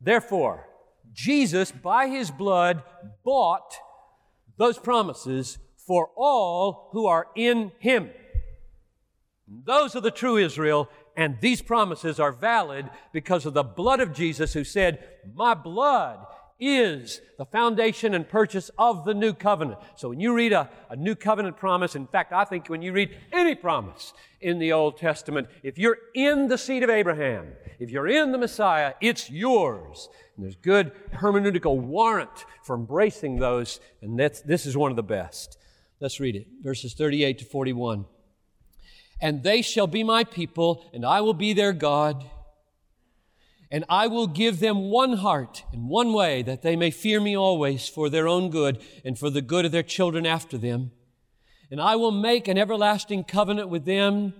Therefore, 0.00 0.68
Jesus, 1.12 1.72
by 1.72 2.08
his 2.08 2.30
blood, 2.30 2.82
bought 3.24 3.74
those 4.56 4.78
promises 4.78 5.58
for 5.76 6.10
all 6.16 6.90
who 6.92 7.06
are 7.06 7.28
in 7.34 7.72
him. 7.78 8.10
Those 9.48 9.96
are 9.96 10.00
the 10.00 10.10
true 10.10 10.36
Israel, 10.36 10.88
and 11.18 11.36
these 11.40 11.60
promises 11.60 12.20
are 12.20 12.30
valid 12.30 12.88
because 13.12 13.44
of 13.44 13.52
the 13.52 13.64
blood 13.64 13.98
of 13.98 14.14
Jesus 14.14 14.52
who 14.52 14.62
said, 14.62 15.02
My 15.34 15.52
blood 15.52 16.24
is 16.60 17.20
the 17.38 17.44
foundation 17.44 18.14
and 18.14 18.28
purchase 18.28 18.70
of 18.78 19.04
the 19.04 19.14
new 19.14 19.32
covenant. 19.32 19.80
So 19.96 20.10
when 20.10 20.20
you 20.20 20.32
read 20.32 20.52
a, 20.52 20.70
a, 20.88 20.94
new 20.94 21.16
covenant 21.16 21.56
promise, 21.56 21.96
in 21.96 22.06
fact, 22.06 22.32
I 22.32 22.44
think 22.44 22.68
when 22.68 22.82
you 22.82 22.92
read 22.92 23.16
any 23.32 23.56
promise 23.56 24.12
in 24.40 24.60
the 24.60 24.72
Old 24.72 24.96
Testament, 24.96 25.48
if 25.64 25.76
you're 25.76 25.98
in 26.14 26.46
the 26.46 26.56
seed 26.56 26.84
of 26.84 26.90
Abraham, 26.90 27.48
if 27.80 27.90
you're 27.90 28.06
in 28.06 28.30
the 28.30 28.38
Messiah, 28.38 28.94
it's 29.00 29.28
yours. 29.28 30.08
And 30.36 30.44
there's 30.44 30.54
good 30.54 30.92
hermeneutical 31.14 31.80
warrant 31.80 32.44
for 32.62 32.76
embracing 32.76 33.40
those, 33.40 33.80
and 34.02 34.16
that's, 34.16 34.40
this 34.42 34.66
is 34.66 34.76
one 34.76 34.92
of 34.92 34.96
the 34.96 35.02
best. 35.02 35.58
Let's 35.98 36.20
read 36.20 36.36
it. 36.36 36.46
Verses 36.62 36.94
38 36.94 37.38
to 37.38 37.44
41. 37.44 38.04
And 39.20 39.42
they 39.42 39.62
shall 39.62 39.86
be 39.86 40.04
my 40.04 40.24
people, 40.24 40.84
and 40.92 41.04
I 41.04 41.20
will 41.20 41.34
be 41.34 41.52
their 41.52 41.72
God 41.72 42.24
and 43.70 43.84
I 43.88 44.06
will 44.06 44.26
give 44.26 44.60
them 44.60 44.90
one 44.90 45.14
heart 45.14 45.62
and 45.72 45.88
one 45.88 46.12
way 46.12 46.42
that 46.42 46.62
they 46.62 46.74
may 46.74 46.90
fear 46.90 47.20
me 47.20 47.36
always 47.36 47.86
for 47.86 48.08
their 48.08 48.26
own 48.26 48.50
good 48.50 48.82
and 49.04 49.18
for 49.18 49.28
the 49.28 49.42
good 49.42 49.66
of 49.66 49.72
their 49.72 49.82
children 49.82 50.24
after 50.24 50.56
them. 50.56 50.92
And 51.70 51.80
I 51.80 51.96
will 51.96 52.10
make 52.10 52.48
an 52.48 52.56
everlasting 52.56 53.24
covenant 53.24 53.68
with 53.68 53.84
them 53.84 54.32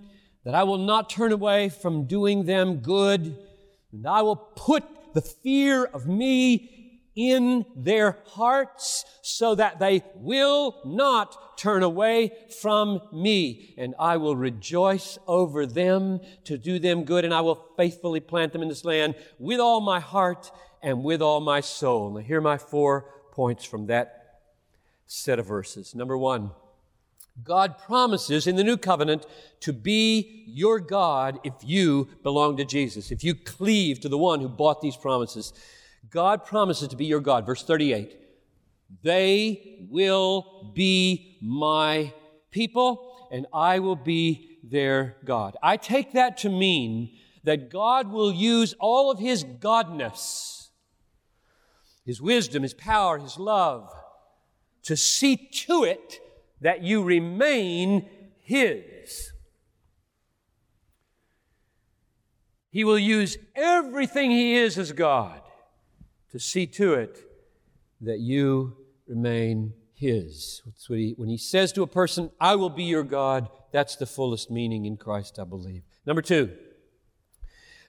that 0.45 0.55
I 0.55 0.63
will 0.63 0.79
not 0.79 1.11
turn 1.11 1.31
away 1.31 1.69
from 1.69 2.05
doing 2.05 2.45
them 2.45 2.77
good. 2.77 3.37
And 3.91 4.07
I 4.07 4.23
will 4.23 4.35
put 4.35 4.83
the 5.13 5.21
fear 5.21 5.85
of 5.85 6.07
me 6.07 6.78
in 7.19 7.65
their 7.75 8.17
hearts 8.27 9.03
so 9.21 9.53
that 9.53 9.77
they 9.77 10.01
will 10.15 10.79
not 10.85 11.57
turn 11.57 11.83
away 11.83 12.31
from 12.61 13.01
me. 13.11 13.73
And 13.77 13.93
I 13.99 14.15
will 14.15 14.37
rejoice 14.37 15.19
over 15.27 15.65
them 15.65 16.21
to 16.45 16.57
do 16.57 16.79
them 16.79 17.03
good, 17.03 17.25
and 17.25 17.33
I 17.33 17.41
will 17.41 17.67
faithfully 17.75 18.21
plant 18.21 18.53
them 18.53 18.61
in 18.61 18.69
this 18.69 18.85
land 18.85 19.15
with 19.37 19.59
all 19.59 19.81
my 19.81 19.99
heart 19.99 20.49
and 20.81 21.03
with 21.03 21.21
all 21.21 21.41
my 21.41 21.59
soul. 21.59 22.11
Now, 22.11 22.21
here 22.21 22.37
are 22.37 22.41
my 22.41 22.57
four 22.57 23.13
points 23.33 23.65
from 23.65 23.87
that 23.87 24.39
set 25.05 25.39
of 25.39 25.45
verses. 25.45 25.93
Number 25.93 26.17
one, 26.17 26.51
God 27.43 27.79
promises 27.79 28.47
in 28.47 28.55
the 28.55 28.63
new 28.63 28.77
covenant 28.77 29.25
to 29.59 29.73
be 29.73 30.45
your 30.47 30.79
God 30.79 31.37
if 31.43 31.53
you 31.65 32.07
belong 32.23 32.55
to 32.57 32.65
Jesus, 32.65 33.11
if 33.11 33.25
you 33.25 33.35
cleave 33.35 33.99
to 33.99 34.09
the 34.09 34.17
one 34.17 34.39
who 34.39 34.47
bought 34.47 34.79
these 34.81 34.95
promises. 34.95 35.51
God 36.09 36.45
promises 36.45 36.87
to 36.89 36.95
be 36.95 37.05
your 37.05 37.19
God. 37.19 37.45
Verse 37.45 37.63
38 37.63 38.17
They 39.03 39.85
will 39.89 40.71
be 40.73 41.37
my 41.41 42.13
people, 42.51 43.29
and 43.31 43.45
I 43.53 43.79
will 43.79 43.95
be 43.95 44.59
their 44.63 45.17
God. 45.23 45.55
I 45.61 45.77
take 45.77 46.13
that 46.13 46.37
to 46.39 46.49
mean 46.49 47.11
that 47.43 47.69
God 47.69 48.11
will 48.11 48.33
use 48.33 48.73
all 48.79 49.11
of 49.11 49.19
His 49.19 49.43
godness, 49.43 50.69
His 52.05 52.21
wisdom, 52.21 52.63
His 52.63 52.73
power, 52.73 53.19
His 53.19 53.37
love, 53.37 53.91
to 54.83 54.97
see 54.97 55.37
to 55.37 55.83
it 55.83 56.19
that 56.61 56.83
you 56.83 57.03
remain 57.03 58.09
His. 58.39 59.31
He 62.71 62.83
will 62.83 62.99
use 62.99 63.37
everything 63.55 64.31
He 64.31 64.55
is 64.55 64.77
as 64.77 64.91
God 64.91 65.41
to 66.31 66.39
see 66.39 66.67
to 66.67 66.93
it 66.93 67.23
that 68.01 68.19
you 68.19 68.77
remain 69.07 69.73
His. 69.93 70.61
He, 70.87 71.13
when 71.17 71.29
He 71.29 71.37
says 71.37 71.71
to 71.73 71.83
a 71.83 71.87
person, 71.87 72.31
I 72.39 72.55
will 72.55 72.69
be 72.69 72.83
your 72.83 73.03
God, 73.03 73.49
that's 73.71 73.95
the 73.95 74.05
fullest 74.05 74.49
meaning 74.49 74.85
in 74.85 74.97
Christ, 74.97 75.39
I 75.39 75.43
believe. 75.43 75.83
Number 76.05 76.21
two, 76.21 76.51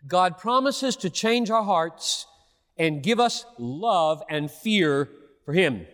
God 0.07 0.39
promises 0.39 0.97
to 0.97 1.11
change 1.11 1.51
our 1.51 1.63
hearts 1.63 2.27
and 2.77 3.03
give 3.03 3.21
us 3.21 3.45
love 3.59 4.23
and 4.29 4.51
fear 4.51 5.09
for 5.45 5.53
Him. 5.53 5.87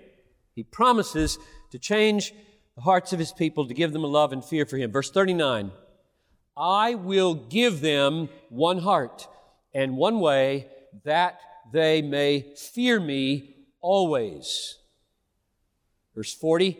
He 0.54 0.62
promises 0.62 1.38
to 1.70 1.78
change 1.78 2.32
the 2.76 2.82
hearts 2.82 3.12
of 3.12 3.18
his 3.18 3.32
people 3.32 3.66
to 3.66 3.74
give 3.74 3.92
them 3.92 4.04
a 4.04 4.08
love 4.08 4.32
and 4.32 4.44
fear 4.44 4.66
for 4.66 4.76
him. 4.76 4.92
Verse 4.92 5.10
39 5.10 5.72
I 6.56 6.94
will 6.94 7.34
give 7.34 7.80
them 7.80 8.28
one 8.48 8.78
heart 8.78 9.28
and 9.74 9.96
one 9.96 10.20
way 10.20 10.68
that 11.04 11.40
they 11.72 12.02
may 12.02 12.54
fear 12.56 13.00
me 13.00 13.56
always. 13.80 14.78
Verse 16.14 16.34
40, 16.34 16.78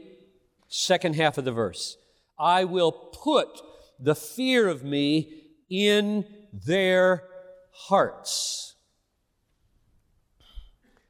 second 0.68 1.14
half 1.14 1.38
of 1.38 1.44
the 1.44 1.53
verse. 1.53 1.96
I 2.38 2.64
will 2.64 2.92
put 2.92 3.61
the 3.99 4.14
fear 4.14 4.68
of 4.68 4.85
me 4.85 5.42
in 5.68 6.27
their 6.53 7.25
hearts. 7.72 8.75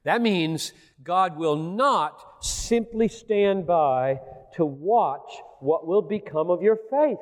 That 0.04 0.20
means 0.20 0.72
God 1.02 1.36
will 1.36 1.56
not 1.56 2.44
simply 2.44 3.08
stand 3.08 3.66
by 3.66 4.20
to 4.54 4.64
watch 4.64 5.30
what 5.60 5.86
will 5.86 6.02
become 6.02 6.50
of 6.50 6.62
your 6.62 6.78
faith. 6.90 7.18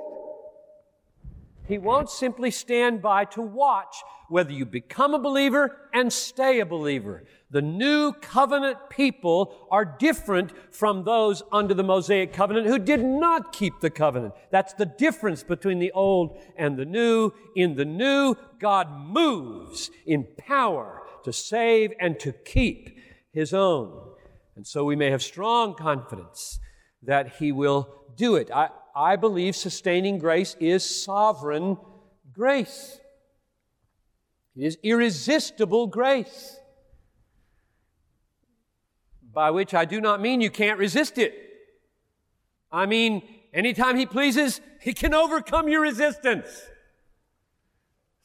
He 1.67 1.79
won't 1.79 2.11
simply 2.11 2.51
stand 2.51 3.01
by 3.01 3.25
to 3.27 3.41
watch 3.41 3.97
whether 4.35 4.51
you 4.51 4.67
become 4.67 5.15
a 5.15 5.19
believer 5.21 5.77
and 5.93 6.13
stay 6.13 6.59
a 6.59 6.67
believer. 6.67 7.23
The 7.53 7.63
new 7.63 8.13
covenant 8.15 8.91
people 8.91 9.69
are 9.71 9.85
different 9.85 10.53
from 10.75 11.05
those 11.05 11.45
under 11.53 11.73
the 11.73 11.85
Mosaic 11.85 12.33
covenant 12.33 12.67
who 12.67 12.81
did 12.81 13.01
not 13.01 13.53
keep 13.53 13.79
the 13.79 13.91
covenant. 13.91 14.35
That's 14.51 14.73
the 14.73 14.87
difference 14.87 15.45
between 15.45 15.79
the 15.79 15.93
old 15.93 16.37
and 16.57 16.77
the 16.77 16.85
new. 16.85 17.31
In 17.55 17.77
the 17.77 17.85
new, 17.85 18.35
God 18.59 18.89
moves 18.91 19.93
in 20.05 20.27
power 20.37 21.05
to 21.23 21.33
save 21.33 21.93
and 22.01 22.19
to 22.19 22.33
keep 22.33 22.99
His 23.31 23.55
own. 23.55 24.17
And 24.57 24.67
so 24.67 24.83
we 24.83 24.97
may 24.97 25.13
have 25.13 25.23
strong 25.23 25.77
confidence 25.77 26.59
that 27.05 27.35
He 27.37 27.53
will 27.53 27.89
do 28.17 28.35
it. 28.35 28.51
I, 28.53 28.71
I 28.97 29.15
believe 29.15 29.55
sustaining 29.55 30.19
grace 30.19 30.57
is 30.59 31.05
sovereign 31.05 31.77
grace. 32.33 32.99
It 34.57 34.65
is 34.65 34.79
irresistible 34.83 35.87
grace. 35.87 36.59
By 39.33 39.51
which 39.51 39.75
I 39.75 39.85
do 39.85 40.01
not 40.01 40.21
mean 40.21 40.41
you 40.41 40.51
can't 40.51 40.79
resist 40.79 41.19
it. 41.19 41.35
I 42.71 42.87
mean, 42.87 43.23
anytime 43.53 43.97
He 43.97 44.07
pleases, 44.07 44.61
He 44.81 44.93
can 44.93 45.13
overcome 45.13 45.69
your 45.69 45.81
resistance. 45.81 46.47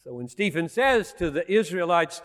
So 0.04 0.14
when 0.14 0.28
Stephen 0.28 0.70
says 0.70 1.14
to 1.14 1.30
the 1.30 1.52
Israelites, 1.52 2.22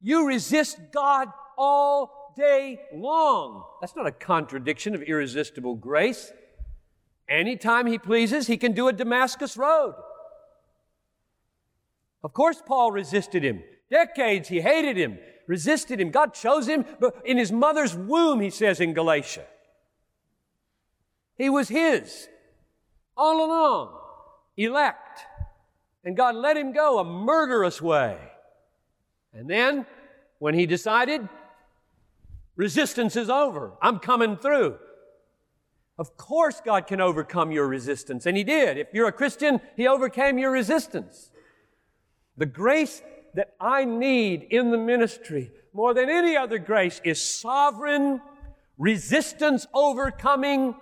You 0.00 0.26
resist 0.26 0.78
God 0.92 1.28
all 1.56 2.34
day 2.36 2.80
long. 2.92 3.64
That's 3.80 3.96
not 3.96 4.06
a 4.06 4.12
contradiction 4.12 4.94
of 4.94 5.02
irresistible 5.02 5.76
grace. 5.76 6.32
Anytime 7.28 7.86
he 7.86 7.98
pleases, 7.98 8.46
he 8.46 8.56
can 8.56 8.72
do 8.72 8.88
a 8.88 8.92
Damascus 8.92 9.56
Road. 9.56 9.94
Of 12.24 12.32
course, 12.32 12.60
Paul 12.66 12.90
resisted 12.90 13.44
him. 13.44 13.62
Decades 13.90 14.48
he 14.48 14.60
hated 14.60 14.96
him, 14.96 15.18
resisted 15.46 16.00
him. 16.00 16.10
God 16.10 16.34
chose 16.34 16.66
him 16.66 16.84
but 16.98 17.14
in 17.24 17.38
his 17.38 17.52
mother's 17.52 17.94
womb, 17.94 18.40
he 18.40 18.50
says 18.50 18.80
in 18.80 18.94
Galatia. 18.94 19.44
He 21.36 21.48
was 21.48 21.68
his 21.68 22.28
all 23.16 23.44
along, 23.44 23.96
elect. 24.56 25.20
And 26.02 26.16
God 26.16 26.34
let 26.34 26.56
him 26.56 26.72
go 26.72 26.98
a 26.98 27.04
murderous 27.04 27.80
way. 27.80 28.18
And 29.32 29.48
then, 29.48 29.86
when 30.38 30.54
he 30.54 30.66
decided 30.66 31.28
Resistance 32.56 33.16
is 33.16 33.28
over. 33.28 33.72
I'm 33.82 33.98
coming 33.98 34.36
through. 34.36 34.76
Of 35.98 36.16
course, 36.16 36.60
God 36.64 36.86
can 36.86 37.00
overcome 37.00 37.50
your 37.50 37.68
resistance, 37.68 38.26
and 38.26 38.36
He 38.36 38.44
did. 38.44 38.78
If 38.78 38.88
you're 38.92 39.08
a 39.08 39.12
Christian, 39.12 39.60
He 39.76 39.86
overcame 39.86 40.38
your 40.38 40.50
resistance. 40.50 41.30
The 42.36 42.46
grace 42.46 43.02
that 43.34 43.54
I 43.60 43.84
need 43.84 44.46
in 44.50 44.70
the 44.70 44.78
ministry, 44.78 45.50
more 45.72 45.94
than 45.94 46.08
any 46.08 46.36
other 46.36 46.58
grace, 46.58 47.00
is 47.04 47.22
sovereign, 47.22 48.20
resistance 48.78 49.66
overcoming, 49.74 50.74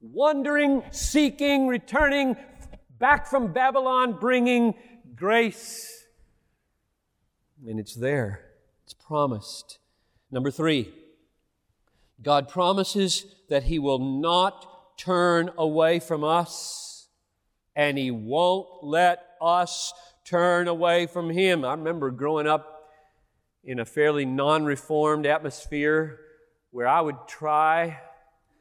wandering, 0.00 0.82
seeking, 0.90 1.66
returning, 1.66 2.36
back 2.98 3.26
from 3.26 3.52
Babylon, 3.52 4.18
bringing 4.18 4.74
grace. 5.14 6.06
And 7.66 7.80
it's 7.80 7.94
there, 7.94 8.44
it's 8.84 8.94
promised. 8.94 9.78
Number 10.30 10.50
three, 10.50 10.92
God 12.22 12.48
promises 12.48 13.24
that 13.48 13.64
He 13.64 13.78
will 13.78 13.98
not 13.98 14.98
turn 14.98 15.50
away 15.56 16.00
from 16.00 16.24
us, 16.24 17.08
and 17.74 17.96
He 17.96 18.10
won't 18.10 18.66
let 18.82 19.24
us 19.40 19.92
turn 20.28 20.68
away 20.68 21.06
from 21.06 21.30
Him. 21.30 21.64
I 21.64 21.72
remember 21.72 22.10
growing 22.10 22.46
up 22.46 22.90
in 23.64 23.80
a 23.80 23.84
fairly 23.84 24.24
non 24.24 24.64
reformed 24.64 25.26
atmosphere 25.26 26.20
where 26.70 26.86
I 26.86 27.00
would 27.00 27.16
try, 27.26 27.98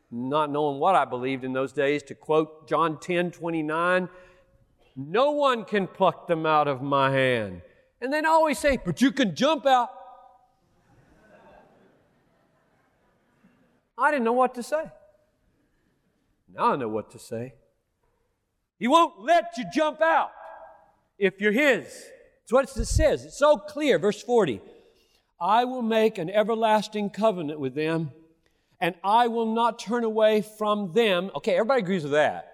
not 0.10 0.50
knowing 0.50 0.80
what 0.80 0.96
I 0.96 1.06
believed 1.06 1.44
in 1.44 1.54
those 1.54 1.74
days, 1.74 2.04
to 2.04 2.16
quote 2.16 2.68
John 2.68 3.00
10 3.00 3.32
29. 3.32 4.10
No 4.96 5.32
one 5.32 5.64
can 5.64 5.88
pluck 5.88 6.28
them 6.28 6.46
out 6.46 6.68
of 6.68 6.82
my 6.82 7.12
hand. 7.12 7.62
And 8.02 8.12
then 8.12 8.26
always 8.26 8.58
say, 8.58 8.80
but 8.84 9.02
you 9.02 9.12
can 9.12 9.36
jump 9.36 9.66
out. 9.66 9.90
I 13.98 14.12
didn't 14.12 14.26
know 14.26 14.34
what 14.34 14.56
to 14.56 14.64
say. 14.64 14.92
Now 16.54 16.74
I 16.74 16.76
know 16.76 16.88
what 16.88 17.12
to 17.12 17.20
say. 17.20 17.54
He 18.80 18.88
won't 18.88 19.22
let 19.22 19.58
you 19.58 19.66
jump 19.74 20.02
out 20.02 20.32
if 21.18 21.42
you're 21.42 21.52
His. 21.52 21.86
That's 21.86 22.52
what 22.52 22.78
it 22.78 22.86
says. 22.86 23.26
It's 23.26 23.38
so 23.38 23.58
clear. 23.58 24.00
Verse 24.00 24.22
40 24.22 24.62
I 25.40 25.66
will 25.66 25.82
make 25.82 26.18
an 26.18 26.30
everlasting 26.30 27.10
covenant 27.10 27.60
with 27.60 27.76
them, 27.76 28.12
and 28.80 28.96
I 29.04 29.28
will 29.28 29.54
not 29.54 29.80
turn 29.80 30.04
away 30.04 30.42
from 30.42 30.94
them. 30.94 31.32
Okay, 31.36 31.54
everybody 31.54 31.82
agrees 31.82 32.04
with 32.04 32.14
that. 32.14 32.54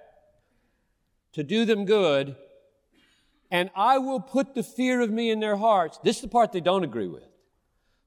To 1.34 1.43
do 1.43 1.66
them 1.66 1.86
good, 1.86 2.36
and 3.49 3.70
I 3.76 3.97
will 3.97 4.20
put 4.20 4.53
the 4.53 4.64
fear 4.64 5.01
of 5.01 5.09
me 5.09 5.32
in 5.32 5.39
their 5.39 5.55
hearts. 5.55 5.99
This 6.03 6.18
is 6.18 6.22
the 6.24 6.28
part 6.28 6.51
they 6.51 6.61
don't 6.61 6.84
agree 6.84 7.07
with 7.07 7.24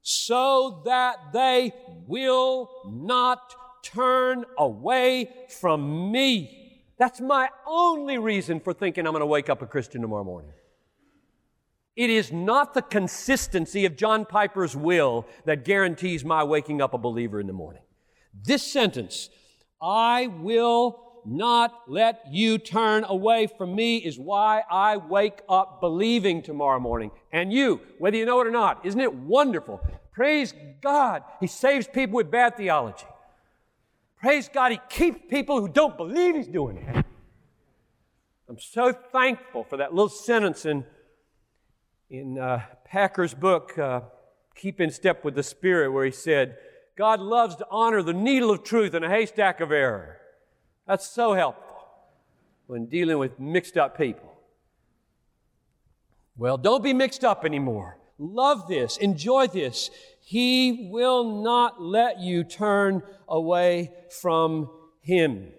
so 0.08 0.82
that 0.84 1.16
they 1.32 1.72
will 2.06 2.70
not 2.88 3.56
turn 3.82 4.44
away 4.56 5.28
from 5.60 6.12
me. 6.12 6.65
That's 6.98 7.20
my 7.20 7.48
only 7.66 8.18
reason 8.18 8.60
for 8.60 8.72
thinking 8.72 9.06
I'm 9.06 9.12
going 9.12 9.20
to 9.20 9.26
wake 9.26 9.50
up 9.50 9.62
a 9.62 9.66
Christian 9.66 10.00
tomorrow 10.00 10.24
morning. 10.24 10.52
It 11.94 12.10
is 12.10 12.30
not 12.30 12.74
the 12.74 12.82
consistency 12.82 13.86
of 13.86 13.96
John 13.96 14.26
Piper's 14.26 14.76
will 14.76 15.26
that 15.44 15.64
guarantees 15.64 16.24
my 16.24 16.44
waking 16.44 16.82
up 16.82 16.92
a 16.92 16.98
believer 16.98 17.40
in 17.40 17.46
the 17.46 17.52
morning. 17.54 17.82
This 18.34 18.62
sentence, 18.62 19.30
I 19.80 20.26
will 20.26 21.02
not 21.24 21.82
let 21.88 22.22
you 22.30 22.58
turn 22.58 23.04
away 23.04 23.46
from 23.46 23.74
me, 23.74 23.96
is 23.96 24.18
why 24.18 24.62
I 24.70 24.98
wake 24.98 25.40
up 25.48 25.80
believing 25.80 26.42
tomorrow 26.42 26.78
morning. 26.78 27.10
And 27.32 27.52
you, 27.52 27.80
whether 27.98 28.16
you 28.16 28.26
know 28.26 28.40
it 28.40 28.46
or 28.46 28.52
not, 28.52 28.84
isn't 28.84 29.00
it 29.00 29.12
wonderful? 29.12 29.80
Praise 30.12 30.54
God, 30.82 31.24
He 31.40 31.46
saves 31.46 31.86
people 31.86 32.16
with 32.16 32.30
bad 32.30 32.56
theology. 32.56 33.06
Praise 34.20 34.48
God, 34.52 34.72
He 34.72 34.80
keeps 34.88 35.20
people 35.28 35.60
who 35.60 35.68
don't 35.68 35.96
believe 35.96 36.34
He's 36.34 36.48
doing 36.48 36.78
it. 36.78 37.04
I'm 38.48 38.58
so 38.58 38.92
thankful 38.92 39.64
for 39.64 39.76
that 39.78 39.92
little 39.92 40.08
sentence 40.08 40.64
in, 40.64 40.84
in 42.08 42.38
uh, 42.38 42.62
Packer's 42.84 43.34
book, 43.34 43.76
uh, 43.76 44.02
Keep 44.54 44.80
in 44.80 44.90
Step 44.90 45.24
with 45.24 45.34
the 45.34 45.42
Spirit, 45.42 45.90
where 45.90 46.04
he 46.04 46.12
said, 46.12 46.56
God 46.96 47.20
loves 47.20 47.56
to 47.56 47.66
honor 47.70 48.02
the 48.02 48.14
needle 48.14 48.50
of 48.50 48.62
truth 48.62 48.94
in 48.94 49.02
a 49.02 49.08
haystack 49.08 49.60
of 49.60 49.72
error. 49.72 50.18
That's 50.86 51.06
so 51.06 51.34
helpful 51.34 51.64
when 52.66 52.86
dealing 52.86 53.18
with 53.18 53.38
mixed 53.38 53.76
up 53.76 53.98
people. 53.98 54.32
Well, 56.36 56.56
don't 56.56 56.84
be 56.84 56.94
mixed 56.94 57.24
up 57.24 57.44
anymore. 57.44 57.98
Love 58.18 58.68
this, 58.68 58.96
enjoy 58.96 59.48
this. 59.48 59.90
He 60.28 60.88
will 60.90 61.44
not 61.44 61.80
let 61.80 62.18
you 62.18 62.42
turn 62.42 63.04
away 63.28 63.92
from 64.10 64.68
Him. 65.00 65.52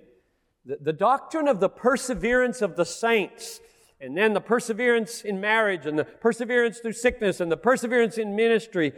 The, 0.65 0.77
the 0.81 0.91
doctrine 0.91 1.47
of 1.47 1.61
the 1.61 1.69
perseverance 1.69 2.61
of 2.61 2.75
the 2.75 2.83
saints, 2.83 3.61
and 4.01 4.17
then 4.17 4.33
the 4.33 4.41
perseverance 4.41 5.21
in 5.21 5.39
marriage, 5.39 5.85
and 5.85 5.97
the 5.97 6.03
perseverance 6.03 6.79
through 6.79 6.91
sickness, 6.91 7.39
and 7.39 7.49
the 7.49 7.55
perseverance 7.55 8.17
in 8.17 8.35
ministry 8.35 8.91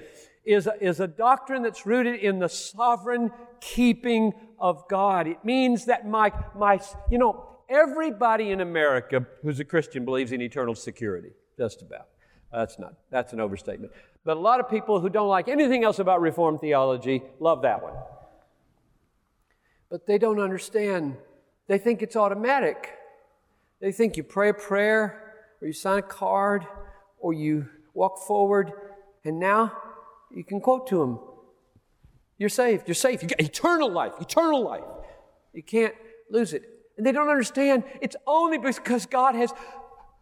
is 0.44 0.66
a, 0.66 0.74
is 0.84 1.00
a 1.00 1.08
doctrine 1.08 1.62
that's 1.62 1.86
rooted 1.86 2.20
in 2.20 2.40
the 2.40 2.50
sovereign 2.50 3.30
keeping 3.62 4.34
of 4.58 4.88
God. 4.90 5.28
It 5.28 5.46
means 5.46 5.86
that 5.86 6.08
my, 6.08 6.34
my, 6.56 6.80
you 7.12 7.20
know, 7.20 7.46
everybody 7.70 8.50
in 8.50 8.60
America 8.60 9.28
who's 9.44 9.60
a 9.60 9.66
Christian 9.66 10.04
believes 10.04 10.32
in 10.32 10.42
eternal 10.42 10.74
security, 10.74 11.30
just 11.60 11.84
about. 11.84 12.08
That's 12.52 12.80
not, 12.80 12.96
that's 13.12 13.34
an 13.34 13.40
overstatement. 13.40 13.94
But 14.26 14.38
a 14.38 14.40
lot 14.40 14.60
of 14.60 14.70
people 14.70 15.00
who 15.00 15.10
don't 15.10 15.28
like 15.28 15.48
anything 15.48 15.84
else 15.84 16.00
about 16.00 16.22
Reformed 16.22 16.60
theology 16.60 17.24
love 17.40 17.62
that 17.64 17.82
one. 17.82 17.94
But 19.90 20.06
they 20.06 20.18
don't 20.18 20.40
understand. 20.40 21.18
They 21.68 21.78
think 21.78 22.02
it's 22.02 22.16
automatic. 22.16 22.92
They 23.80 23.92
think 23.92 24.18
you 24.18 24.24
pray 24.24 24.50
a 24.50 24.54
prayer, 24.54 25.34
or 25.62 25.68
you 25.68 25.74
sign 25.74 26.00
a 26.00 26.04
card, 26.04 26.66
or 27.18 27.34
you 27.34 27.68
walk 27.94 28.20
forward, 28.20 28.72
and 29.24 29.40
now 29.40 29.74
you 30.32 30.44
can 30.44 30.60
quote 30.60 30.88
to 30.88 31.00
them. 31.00 31.20
You're 32.38 32.50
saved. 32.50 32.88
You're 32.88 32.96
safe. 32.96 33.22
You 33.22 33.30
got 33.30 33.42
eternal 33.42 33.92
life. 33.92 34.14
Eternal 34.20 34.64
life. 34.64 34.84
You 35.54 35.64
can't 35.64 35.94
lose 36.30 36.54
it. 36.54 36.64
And 36.98 37.06
they 37.06 37.12
don't 37.12 37.30
understand 37.30 37.84
it's 38.02 38.16
only 38.28 38.58
because 38.58 39.06
God 39.06 39.36
has 39.36 39.54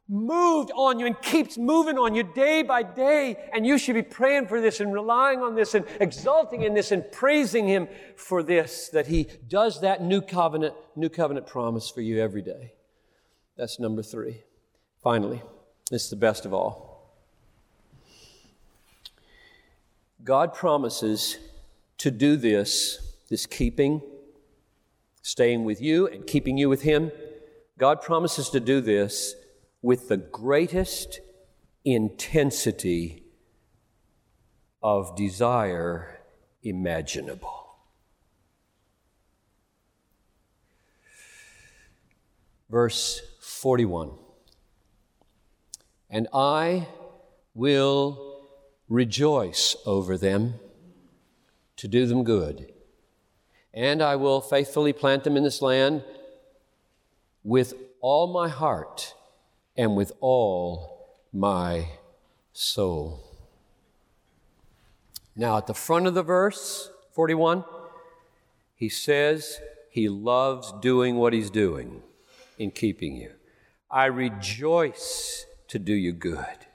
moved 0.09 0.71
on 0.73 0.99
you 0.99 1.05
and 1.05 1.21
keeps 1.21 1.57
moving 1.57 1.97
on 1.97 2.15
you 2.15 2.23
day 2.23 2.63
by 2.63 2.83
day. 2.83 3.37
And 3.53 3.65
you 3.65 3.77
should 3.77 3.95
be 3.95 4.03
praying 4.03 4.47
for 4.47 4.61
this 4.61 4.79
and 4.79 4.93
relying 4.93 5.41
on 5.41 5.55
this 5.55 5.75
and 5.75 5.85
exulting 5.99 6.63
in 6.63 6.73
this 6.73 6.91
and 6.91 7.09
praising 7.11 7.67
Him 7.67 7.87
for 8.15 8.43
this, 8.43 8.89
that 8.89 9.07
He 9.07 9.27
does 9.47 9.81
that 9.81 10.01
new 10.01 10.21
covenant, 10.21 10.75
new 10.95 11.09
covenant 11.09 11.47
promise 11.47 11.89
for 11.89 12.01
you 12.01 12.21
every 12.21 12.41
day. 12.41 12.73
That's 13.57 13.79
number 13.79 14.03
three. 14.03 14.43
Finally, 15.01 15.41
this 15.89 16.05
is 16.05 16.09
the 16.09 16.15
best 16.15 16.45
of 16.45 16.53
all. 16.53 16.87
God 20.23 20.53
promises 20.53 21.37
to 21.99 22.11
do 22.11 22.35
this, 22.35 23.15
this 23.29 23.45
keeping, 23.45 24.01
staying 25.21 25.63
with 25.63 25.81
you 25.81 26.07
and 26.07 26.27
keeping 26.27 26.57
you 26.57 26.69
with 26.69 26.81
Him. 26.81 27.11
God 27.77 28.01
promises 28.01 28.49
to 28.49 28.59
do 28.59 28.81
this 28.81 29.35
with 29.81 30.07
the 30.07 30.17
greatest 30.17 31.19
intensity 31.85 33.23
of 34.81 35.15
desire 35.15 36.19
imaginable. 36.63 37.75
Verse 42.69 43.21
41 43.39 44.11
And 46.09 46.27
I 46.33 46.87
will 47.53 48.47
rejoice 48.89 49.75
over 49.85 50.17
them 50.17 50.55
to 51.77 51.87
do 51.87 52.05
them 52.05 52.23
good. 52.23 52.73
And 53.73 54.01
I 54.01 54.15
will 54.15 54.41
faithfully 54.41 54.91
plant 54.91 55.23
them 55.23 55.37
in 55.37 55.43
this 55.43 55.61
land 55.61 56.03
with 57.43 57.73
all 58.01 58.27
my 58.27 58.49
heart 58.49 59.13
and 59.77 59.95
with 59.95 60.11
all 60.19 61.17
my 61.31 61.87
soul. 62.51 63.23
Now, 65.35 65.57
at 65.57 65.67
the 65.67 65.73
front 65.75 66.07
of 66.07 66.15
the 66.15 66.23
verse, 66.23 66.89
41, 67.11 67.63
he 68.75 68.89
says 68.89 69.59
he 69.91 70.09
loves 70.09 70.73
doing 70.81 71.17
what 71.17 71.31
he's 71.31 71.51
doing 71.51 72.01
in 72.57 72.71
keeping 72.71 73.15
you. 73.15 73.31
I 73.89 74.05
rejoice 74.05 75.45
to 75.67 75.77
do 75.77 75.93
you 75.93 76.11
good. 76.11 76.65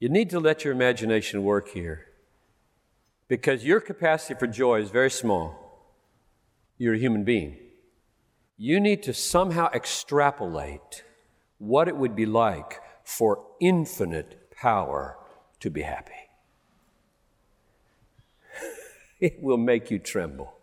You 0.00 0.08
need 0.08 0.28
to 0.30 0.40
let 0.40 0.64
your 0.64 0.74
imagination 0.74 1.42
work 1.42 1.68
here 1.68 2.08
because 3.28 3.64
your 3.64 3.80
capacity 3.80 4.34
for 4.38 4.46
joy 4.46 4.80
is 4.80 4.90
very 4.90 5.10
small. 5.10 5.90
You're 6.78 6.94
a 6.94 6.98
human 6.98 7.24
being. 7.24 7.56
You 8.58 8.80
need 8.80 9.02
to 9.04 9.12
somehow 9.12 9.68
extrapolate 9.74 11.04
what 11.58 11.88
it 11.88 11.96
would 11.96 12.16
be 12.16 12.26
like 12.26 12.80
for 13.04 13.44
infinite 13.60 14.50
power 14.50 15.18
to 15.60 15.70
be 15.70 15.82
happy. 15.82 16.12
it 19.20 19.42
will 19.42 19.58
make 19.58 19.90
you 19.90 19.98
tremble. 19.98 20.54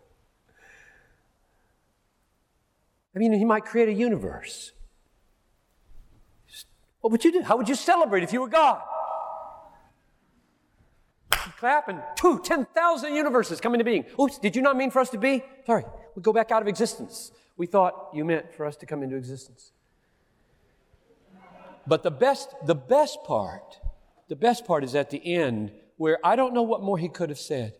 I 3.14 3.18
mean, 3.18 3.32
he 3.32 3.44
might 3.44 3.64
create 3.64 3.88
a 3.88 3.92
universe. 3.92 4.72
What 7.00 7.12
would 7.12 7.24
you 7.24 7.30
do? 7.30 7.42
How 7.42 7.56
would 7.56 7.68
you 7.68 7.76
celebrate 7.76 8.22
if 8.24 8.32
you 8.32 8.40
were 8.40 8.48
God? 8.48 8.80
clap, 11.64 11.88
and 11.88 12.02
pooh, 12.18 12.42
10,000 12.42 13.14
universes 13.14 13.60
come 13.60 13.74
into 13.74 13.84
being. 13.84 14.04
Oops, 14.20 14.38
did 14.38 14.54
you 14.54 14.60
not 14.60 14.76
mean 14.76 14.90
for 14.90 15.00
us 15.00 15.10
to 15.10 15.18
be? 15.18 15.42
Sorry, 15.66 15.84
we 16.14 16.22
go 16.22 16.32
back 16.32 16.50
out 16.50 16.60
of 16.60 16.68
existence. 16.68 17.32
We 17.56 17.66
thought 17.66 18.10
you 18.12 18.24
meant 18.24 18.52
for 18.52 18.66
us 18.66 18.76
to 18.76 18.86
come 18.86 19.02
into 19.02 19.16
existence. 19.16 19.72
But 21.86 22.02
the 22.02 22.10
best, 22.10 22.54
the 22.64 22.74
best 22.74 23.18
part, 23.24 23.78
the 24.28 24.36
best 24.36 24.66
part 24.66 24.84
is 24.84 24.94
at 24.94 25.10
the 25.10 25.34
end 25.34 25.72
where 25.96 26.18
I 26.24 26.34
don't 26.36 26.54
know 26.54 26.62
what 26.62 26.82
more 26.82 26.98
he 26.98 27.08
could 27.08 27.28
have 27.28 27.38
said. 27.38 27.74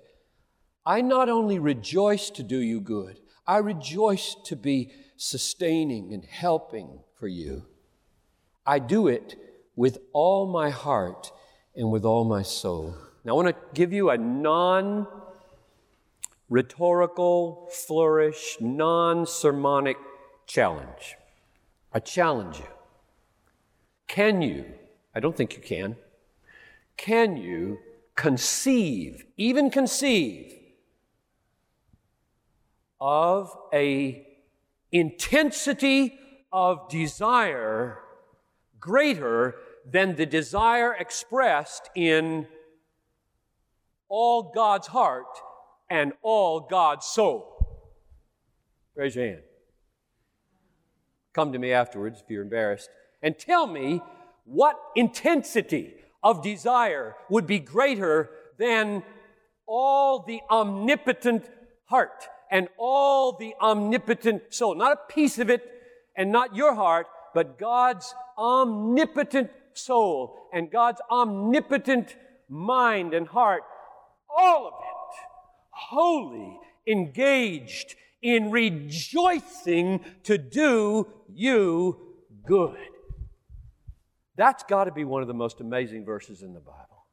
I 0.87 1.01
not 1.01 1.29
only 1.29 1.59
rejoice 1.59 2.31
to 2.31 2.43
do 2.43 2.59
you 2.59 2.81
good, 2.81 3.19
I 3.47 3.59
rejoice 3.59 4.37
to 4.45 4.57
be 4.57 4.93
sustaining 5.17 6.13
and 6.13 6.25
helping 6.25 7.01
for 7.19 7.29
you. 7.29 7.67
I 8.67 8.79
do 8.79 9.09
it 9.09 9.37
with 9.77 9.99
all 10.13 10.47
my 10.47 10.71
heart 10.71 11.33
and 11.75 11.91
with 11.91 12.05
all 12.05 12.25
my 12.25 12.43
soul. 12.43 12.95
Now, 13.25 13.33
I 13.33 13.35
want 13.35 13.49
to 13.49 13.57
give 13.75 13.93
you 13.93 14.11
a 14.11 14.19
non 14.19 15.07
rhetorical, 16.49 17.69
flourish, 17.71 18.57
non 18.61 19.27
sermonic 19.27 19.97
challenge. 20.47 21.17
I 21.93 22.01
challenge 22.01 22.59
you. 22.59 22.67
Can 24.07 24.43
you, 24.43 24.67
I 25.15 25.21
don't 25.21 25.37
think 25.37 25.55
you 25.57 25.63
can, 25.63 25.97
can 26.97 27.37
you 27.37 27.79
conceive, 28.15 29.25
even 29.37 29.71
conceive, 29.71 30.53
of 33.01 33.55
a 33.73 34.27
intensity 34.93 36.19
of 36.53 36.89
desire 36.89 37.99
greater 38.79 39.57
than 39.91 40.15
the 40.17 40.25
desire 40.25 40.95
expressed 40.95 41.91
in 41.95 42.47
all 44.09 44.53
God's 44.55 44.87
heart 44.87 45.27
and 45.91 46.13
all 46.23 46.61
God's 46.61 47.07
soul? 47.07 47.51
Raise 48.95 49.17
your 49.17 49.27
hand. 49.27 49.43
Come 51.33 51.53
to 51.53 51.59
me 51.59 51.73
afterwards 51.73 52.21
if 52.23 52.31
you're 52.31 52.43
embarrassed 52.43 52.89
and 53.23 53.39
tell 53.39 53.67
me 53.67 54.01
what 54.45 54.77
intensity 54.95 55.95
of 56.23 56.43
desire 56.43 57.17
would 57.29 57.47
be 57.47 57.59
greater 57.59 58.31
than 58.59 59.03
all 59.67 60.25
the 60.27 60.41
omnipotent 60.51 61.51
heart 61.87 62.29
and 62.51 62.69
all 62.79 63.37
the 63.37 63.55
omnipotent 63.61 64.43
soul. 64.51 64.75
Not 64.75 64.93
a 64.93 65.13
piece 65.13 65.39
of 65.39 65.51
it 65.51 65.63
and 66.17 66.31
not 66.31 66.55
your 66.55 66.75
heart, 66.75 67.07
but 67.35 67.59
God's 67.59 68.15
omnipotent 68.39 69.51
soul 69.73 70.49
and 70.53 70.71
God's 70.71 71.01
omnipotent 71.11 72.15
mind 72.49 73.13
and 73.13 73.27
heart 73.27 73.63
all 74.37 74.69
of 74.69 74.75
it 74.75 74.94
wholly 75.75 76.59
engaged 76.87 77.95
in 78.23 78.51
rejoicing 78.51 80.01
to 80.23 80.39
do 80.39 81.07
you 81.33 81.99
good. 82.47 82.77
That's 84.37 84.65
got 84.65 84.85
to 84.85 84.93
be 84.93 85.05
one 85.05 85.23
of 85.23 85.29
the 85.29 85.35
most 85.35 85.61
amazing 85.61 86.05
verses 86.05 86.43
in 86.43 86.55
the 86.55 86.61
Bible. 86.61 87.07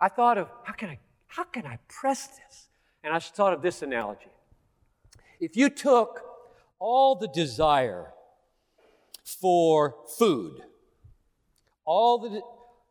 I 0.00 0.08
thought 0.08 0.38
of 0.38 0.48
how 0.64 0.72
can 0.72 0.90
I 0.90 0.98
how 1.26 1.44
can 1.44 1.66
I 1.66 1.78
press 1.88 2.26
this? 2.26 2.68
And 3.04 3.14
I 3.14 3.18
thought 3.18 3.52
of 3.52 3.62
this 3.62 3.82
analogy. 3.82 4.30
If 5.38 5.56
you 5.56 5.70
took 5.70 6.22
all 6.78 7.14
the 7.14 7.28
desire 7.28 8.12
for 9.24 9.94
food, 10.18 10.60
all 11.84 12.18
the, 12.18 12.42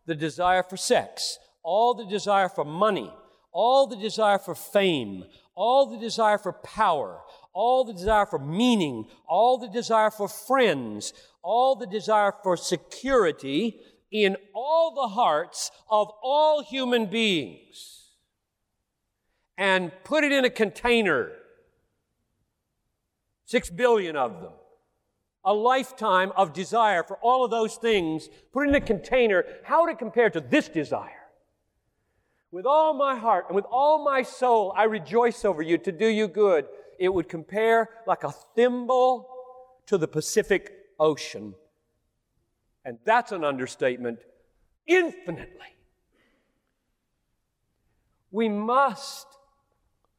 the 0.05 0.15
desire 0.15 0.63
for 0.63 0.77
sex, 0.77 1.37
all 1.69 1.93
the 1.93 2.05
desire 2.05 2.49
for 2.49 2.65
money, 2.65 3.13
all 3.51 3.85
the 3.85 3.95
desire 3.95 4.39
for 4.39 4.55
fame, 4.55 5.23
all 5.53 5.85
the 5.85 5.99
desire 5.99 6.39
for 6.39 6.51
power, 6.51 7.21
all 7.53 7.85
the 7.85 7.93
desire 7.93 8.25
for 8.25 8.39
meaning, 8.39 9.05
all 9.27 9.59
the 9.59 9.67
desire 9.67 10.09
for 10.09 10.27
friends, 10.27 11.13
all 11.43 11.75
the 11.75 11.85
desire 11.85 12.33
for 12.41 12.57
security 12.57 13.79
in 14.11 14.35
all 14.55 14.95
the 14.95 15.09
hearts 15.09 15.69
of 15.91 16.07
all 16.23 16.63
human 16.63 17.05
beings 17.05 18.13
and 19.55 19.91
put 20.03 20.23
it 20.23 20.31
in 20.31 20.45
a 20.45 20.49
container. 20.49 21.33
Six 23.45 23.69
billion 23.69 24.15
of 24.15 24.41
them. 24.41 24.53
A 25.45 25.53
lifetime 25.53 26.31
of 26.35 26.51
desire 26.51 27.03
for 27.03 27.17
all 27.17 27.45
of 27.45 27.51
those 27.51 27.75
things, 27.75 28.27
put 28.51 28.65
it 28.65 28.69
in 28.69 28.75
a 28.75 28.81
container. 28.81 29.45
How 29.63 29.83
would 29.83 29.91
it 29.91 29.99
compare 29.99 30.31
to 30.31 30.41
this 30.41 30.67
desire? 30.67 31.18
With 32.51 32.65
all 32.65 32.93
my 32.93 33.15
heart 33.15 33.45
and 33.47 33.55
with 33.55 33.65
all 33.69 34.03
my 34.03 34.23
soul, 34.23 34.73
I 34.75 34.83
rejoice 34.85 35.45
over 35.45 35.61
you 35.61 35.77
to 35.79 35.91
do 35.91 36.07
you 36.07 36.27
good. 36.27 36.65
It 36.97 37.09
would 37.09 37.29
compare 37.29 37.89
like 38.07 38.23
a 38.23 38.31
thimble 38.31 39.29
to 39.85 39.97
the 39.97 40.07
Pacific 40.07 40.71
Ocean. 40.99 41.53
And 42.83 42.97
that's 43.05 43.31
an 43.31 43.43
understatement 43.43 44.19
infinitely. 44.87 45.75
We 48.31 48.49
must 48.49 49.27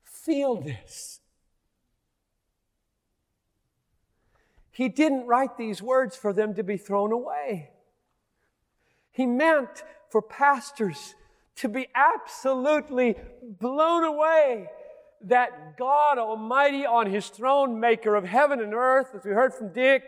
feel 0.04 0.56
this. 0.56 1.20
He 4.70 4.88
didn't 4.88 5.26
write 5.26 5.56
these 5.56 5.82
words 5.82 6.16
for 6.16 6.32
them 6.32 6.54
to 6.54 6.62
be 6.62 6.76
thrown 6.76 7.12
away. 7.12 7.70
He 9.10 9.26
meant 9.26 9.82
for 10.08 10.22
pastors 10.22 11.14
to 11.56 11.68
be 11.68 11.88
absolutely 11.94 13.16
blown 13.42 14.04
away 14.04 14.68
that 15.22 15.76
God 15.76 16.18
Almighty 16.18 16.86
on 16.86 17.10
His 17.10 17.28
throne, 17.28 17.78
maker 17.80 18.14
of 18.14 18.24
heaven 18.24 18.60
and 18.60 18.72
earth, 18.72 19.08
as 19.14 19.24
we 19.24 19.32
heard 19.32 19.52
from 19.52 19.72
Dick, 19.72 20.04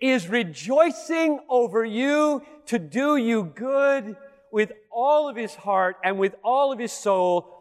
is 0.00 0.28
rejoicing 0.28 1.40
over 1.48 1.84
you 1.84 2.42
to 2.66 2.78
do 2.78 3.16
you 3.16 3.44
good 3.44 4.16
with 4.50 4.72
all 4.90 5.28
of 5.28 5.36
His 5.36 5.54
heart 5.54 5.96
and 6.02 6.18
with 6.18 6.34
all 6.42 6.72
of 6.72 6.78
His 6.78 6.92
soul 6.92 7.52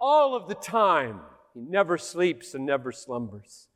all 0.00 0.34
of 0.36 0.48
the 0.48 0.54
time. 0.54 1.20
He 1.54 1.60
never 1.60 1.98
sleeps 1.98 2.54
and 2.54 2.66
never 2.66 2.92
slumbers. 2.92 3.68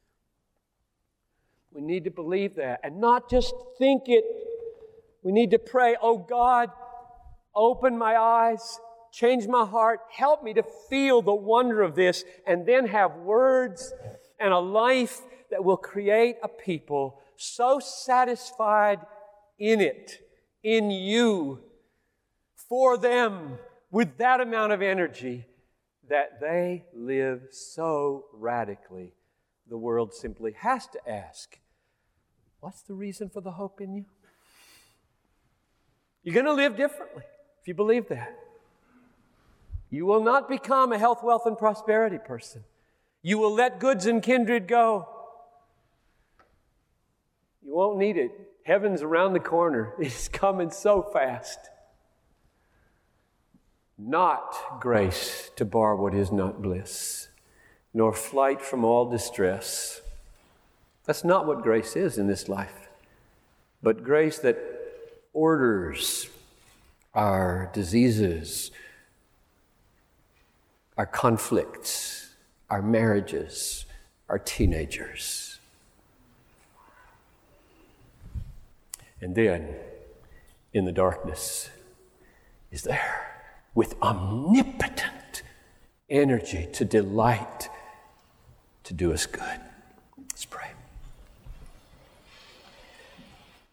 We 1.73 1.81
need 1.81 2.05
to 2.05 2.11
believe 2.11 2.57
that 2.57 2.81
and 2.83 3.01
not 3.01 3.31
just 3.31 3.55
think 3.79 4.05
it. 4.07 4.25
We 5.23 5.33
need 5.33 5.51
to 5.53 5.59
pray, 5.59 5.97
oh 6.01 6.19
God, 6.19 6.71
open 7.55 7.97
my 7.97 8.17
eyes, 8.17 8.79
change 9.13 9.47
my 9.47 9.65
heart, 9.65 10.01
help 10.11 10.43
me 10.43 10.55
to 10.55 10.63
feel 10.89 11.23
the 11.23 11.35
wonder 11.35 11.83
of 11.83 11.95
this, 11.95 12.25
and 12.47 12.67
then 12.67 12.87
have 12.87 13.17
words 13.17 13.93
and 14.39 14.53
a 14.53 14.59
life 14.59 15.21
that 15.51 15.65
will 15.65 15.77
create 15.77 16.37
a 16.43 16.49
people 16.49 17.21
so 17.37 17.81
satisfied 17.81 19.01
in 19.59 19.81
it, 19.81 20.21
in 20.63 20.91
you, 20.91 21.59
for 22.55 22.97
them, 22.97 23.59
with 23.91 24.19
that 24.19 24.41
amount 24.41 24.73
of 24.73 24.83
energy 24.83 25.47
that 26.09 26.41
they 26.41 26.85
live 26.95 27.43
so 27.51 28.27
radically, 28.33 29.13
the 29.69 29.77
world 29.77 30.15
simply 30.15 30.53
has 30.53 30.87
to 30.89 31.09
ask, 31.09 31.59
What's 32.61 32.83
the 32.83 32.95
reason 32.95 33.31
for 33.31 33.41
the 33.41 33.53
hope 33.53 33.81
in 33.81 33.95
you? 33.95 34.05
You're 36.23 36.35
going 36.35 36.45
to 36.45 36.53
live 36.53 36.77
differently 36.77 37.23
you 37.71 37.75
believe 37.75 38.09
that. 38.09 38.37
You 39.91 40.05
will 40.05 40.25
not 40.25 40.49
become 40.49 40.93
a 40.93 40.99
health, 40.99 41.23
wealth, 41.23 41.47
and 41.47 41.57
prosperity 41.57 42.19
person. 42.19 42.65
You 43.23 43.39
will 43.39 43.55
let 43.55 43.79
goods 43.79 44.07
and 44.07 44.21
kindred 44.21 44.67
go. 44.67 45.09
You 47.65 47.73
won't 47.73 47.97
need 47.97 48.17
it. 48.17 48.33
Heaven's 48.65 49.03
around 49.03 49.35
the 49.35 49.41
corner. 49.41 49.95
It's 50.01 50.27
coming 50.27 50.73
so 50.73 51.01
fast 51.01 51.61
not 53.97 54.81
grace 54.81 55.53
to 55.55 55.65
bar 55.65 55.95
what 55.95 56.13
is 56.13 56.33
not 56.33 56.61
bliss, 56.61 57.29
nor 57.95 58.13
flight 58.13 58.63
from 58.63 58.85
all 58.85 59.09
distress. 59.09 60.01
That's 61.05 61.23
not 61.23 61.47
what 61.47 61.63
grace 61.63 61.95
is 61.95 62.19
in 62.19 62.27
this 62.27 62.49
life, 62.49 62.89
but 63.81 64.03
grace 64.03 64.41
that 64.41 64.59
orders 65.33 66.29
our 67.15 67.71
diseases, 67.73 68.71
our 70.97 71.07
conflicts, 71.07 72.35
our 72.69 72.83
marriages, 72.83 73.85
our 74.29 74.39
teenagers. 74.39 75.59
And 79.21 79.35
then, 79.35 79.75
in 80.73 80.85
the 80.85 80.93
darkness, 80.93 81.69
is 82.71 82.83
there 82.83 83.45
with 83.75 83.95
omnipotent 84.03 85.43
energy 86.09 86.69
to 86.73 86.85
delight 86.85 87.69
to 88.85 88.95
do 88.95 89.13
us 89.13 89.27
good. 89.27 89.61
Let's 90.19 90.45
pray. 90.45 90.71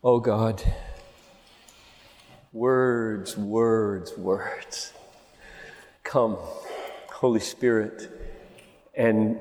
Oh 0.03 0.19
God, 0.19 0.63
words, 2.53 3.37
words, 3.37 4.17
words. 4.17 4.93
Come, 6.03 6.37
Holy 7.11 7.39
Spirit, 7.39 8.09
and 8.95 9.37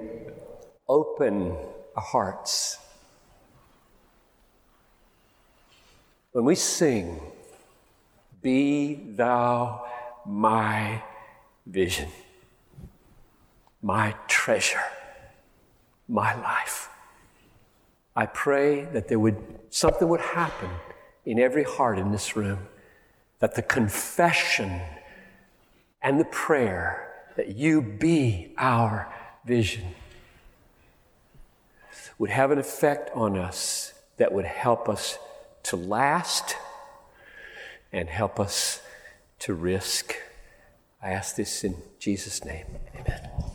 open 0.89 1.57
our 1.95 2.03
hearts. 2.03 2.79
When 6.33 6.45
we 6.45 6.55
sing, 6.55 7.21
Be 8.43 8.95
thou 8.95 9.87
my 10.27 11.03
vision, 11.67 12.09
my 13.83 14.15
treasure, 14.29 14.85
my 16.09 16.35
life. 16.35 16.91
I 18.15 18.27
pray 18.27 18.85
that 18.87 19.09
there 19.09 19.19
would 19.19 19.37
something 19.71 20.09
would 20.09 20.21
happen 20.21 20.71
in 21.25 21.39
every 21.39 21.65
heart 21.65 21.99
in 21.99 22.13
this 22.13 22.37
room, 22.37 22.59
that 23.39 23.55
the 23.55 23.63
confession 23.63 24.81
and 26.03 26.19
the 26.21 26.25
prayer 26.25 27.13
that 27.37 27.49
you 27.49 27.83
be 27.83 28.55
our 28.57 29.13
vision 29.45 29.95
would 32.19 32.31
have 32.31 32.51
an 32.51 32.59
effect 32.59 33.11
on 33.15 33.37
us 33.37 33.93
that 34.17 34.33
would 34.33 34.45
help 34.45 34.89
us 34.89 35.19
to 35.63 35.77
last 35.77 36.57
and 37.93 38.09
help 38.09 38.41
us 38.41 38.81
to 39.39 39.53
risk. 39.53 40.15
I 41.03 41.11
ask 41.11 41.37
this 41.37 41.63
in 41.65 41.77
Jesus' 41.99 42.45
name. 42.45 42.67
Amen. 42.95 43.46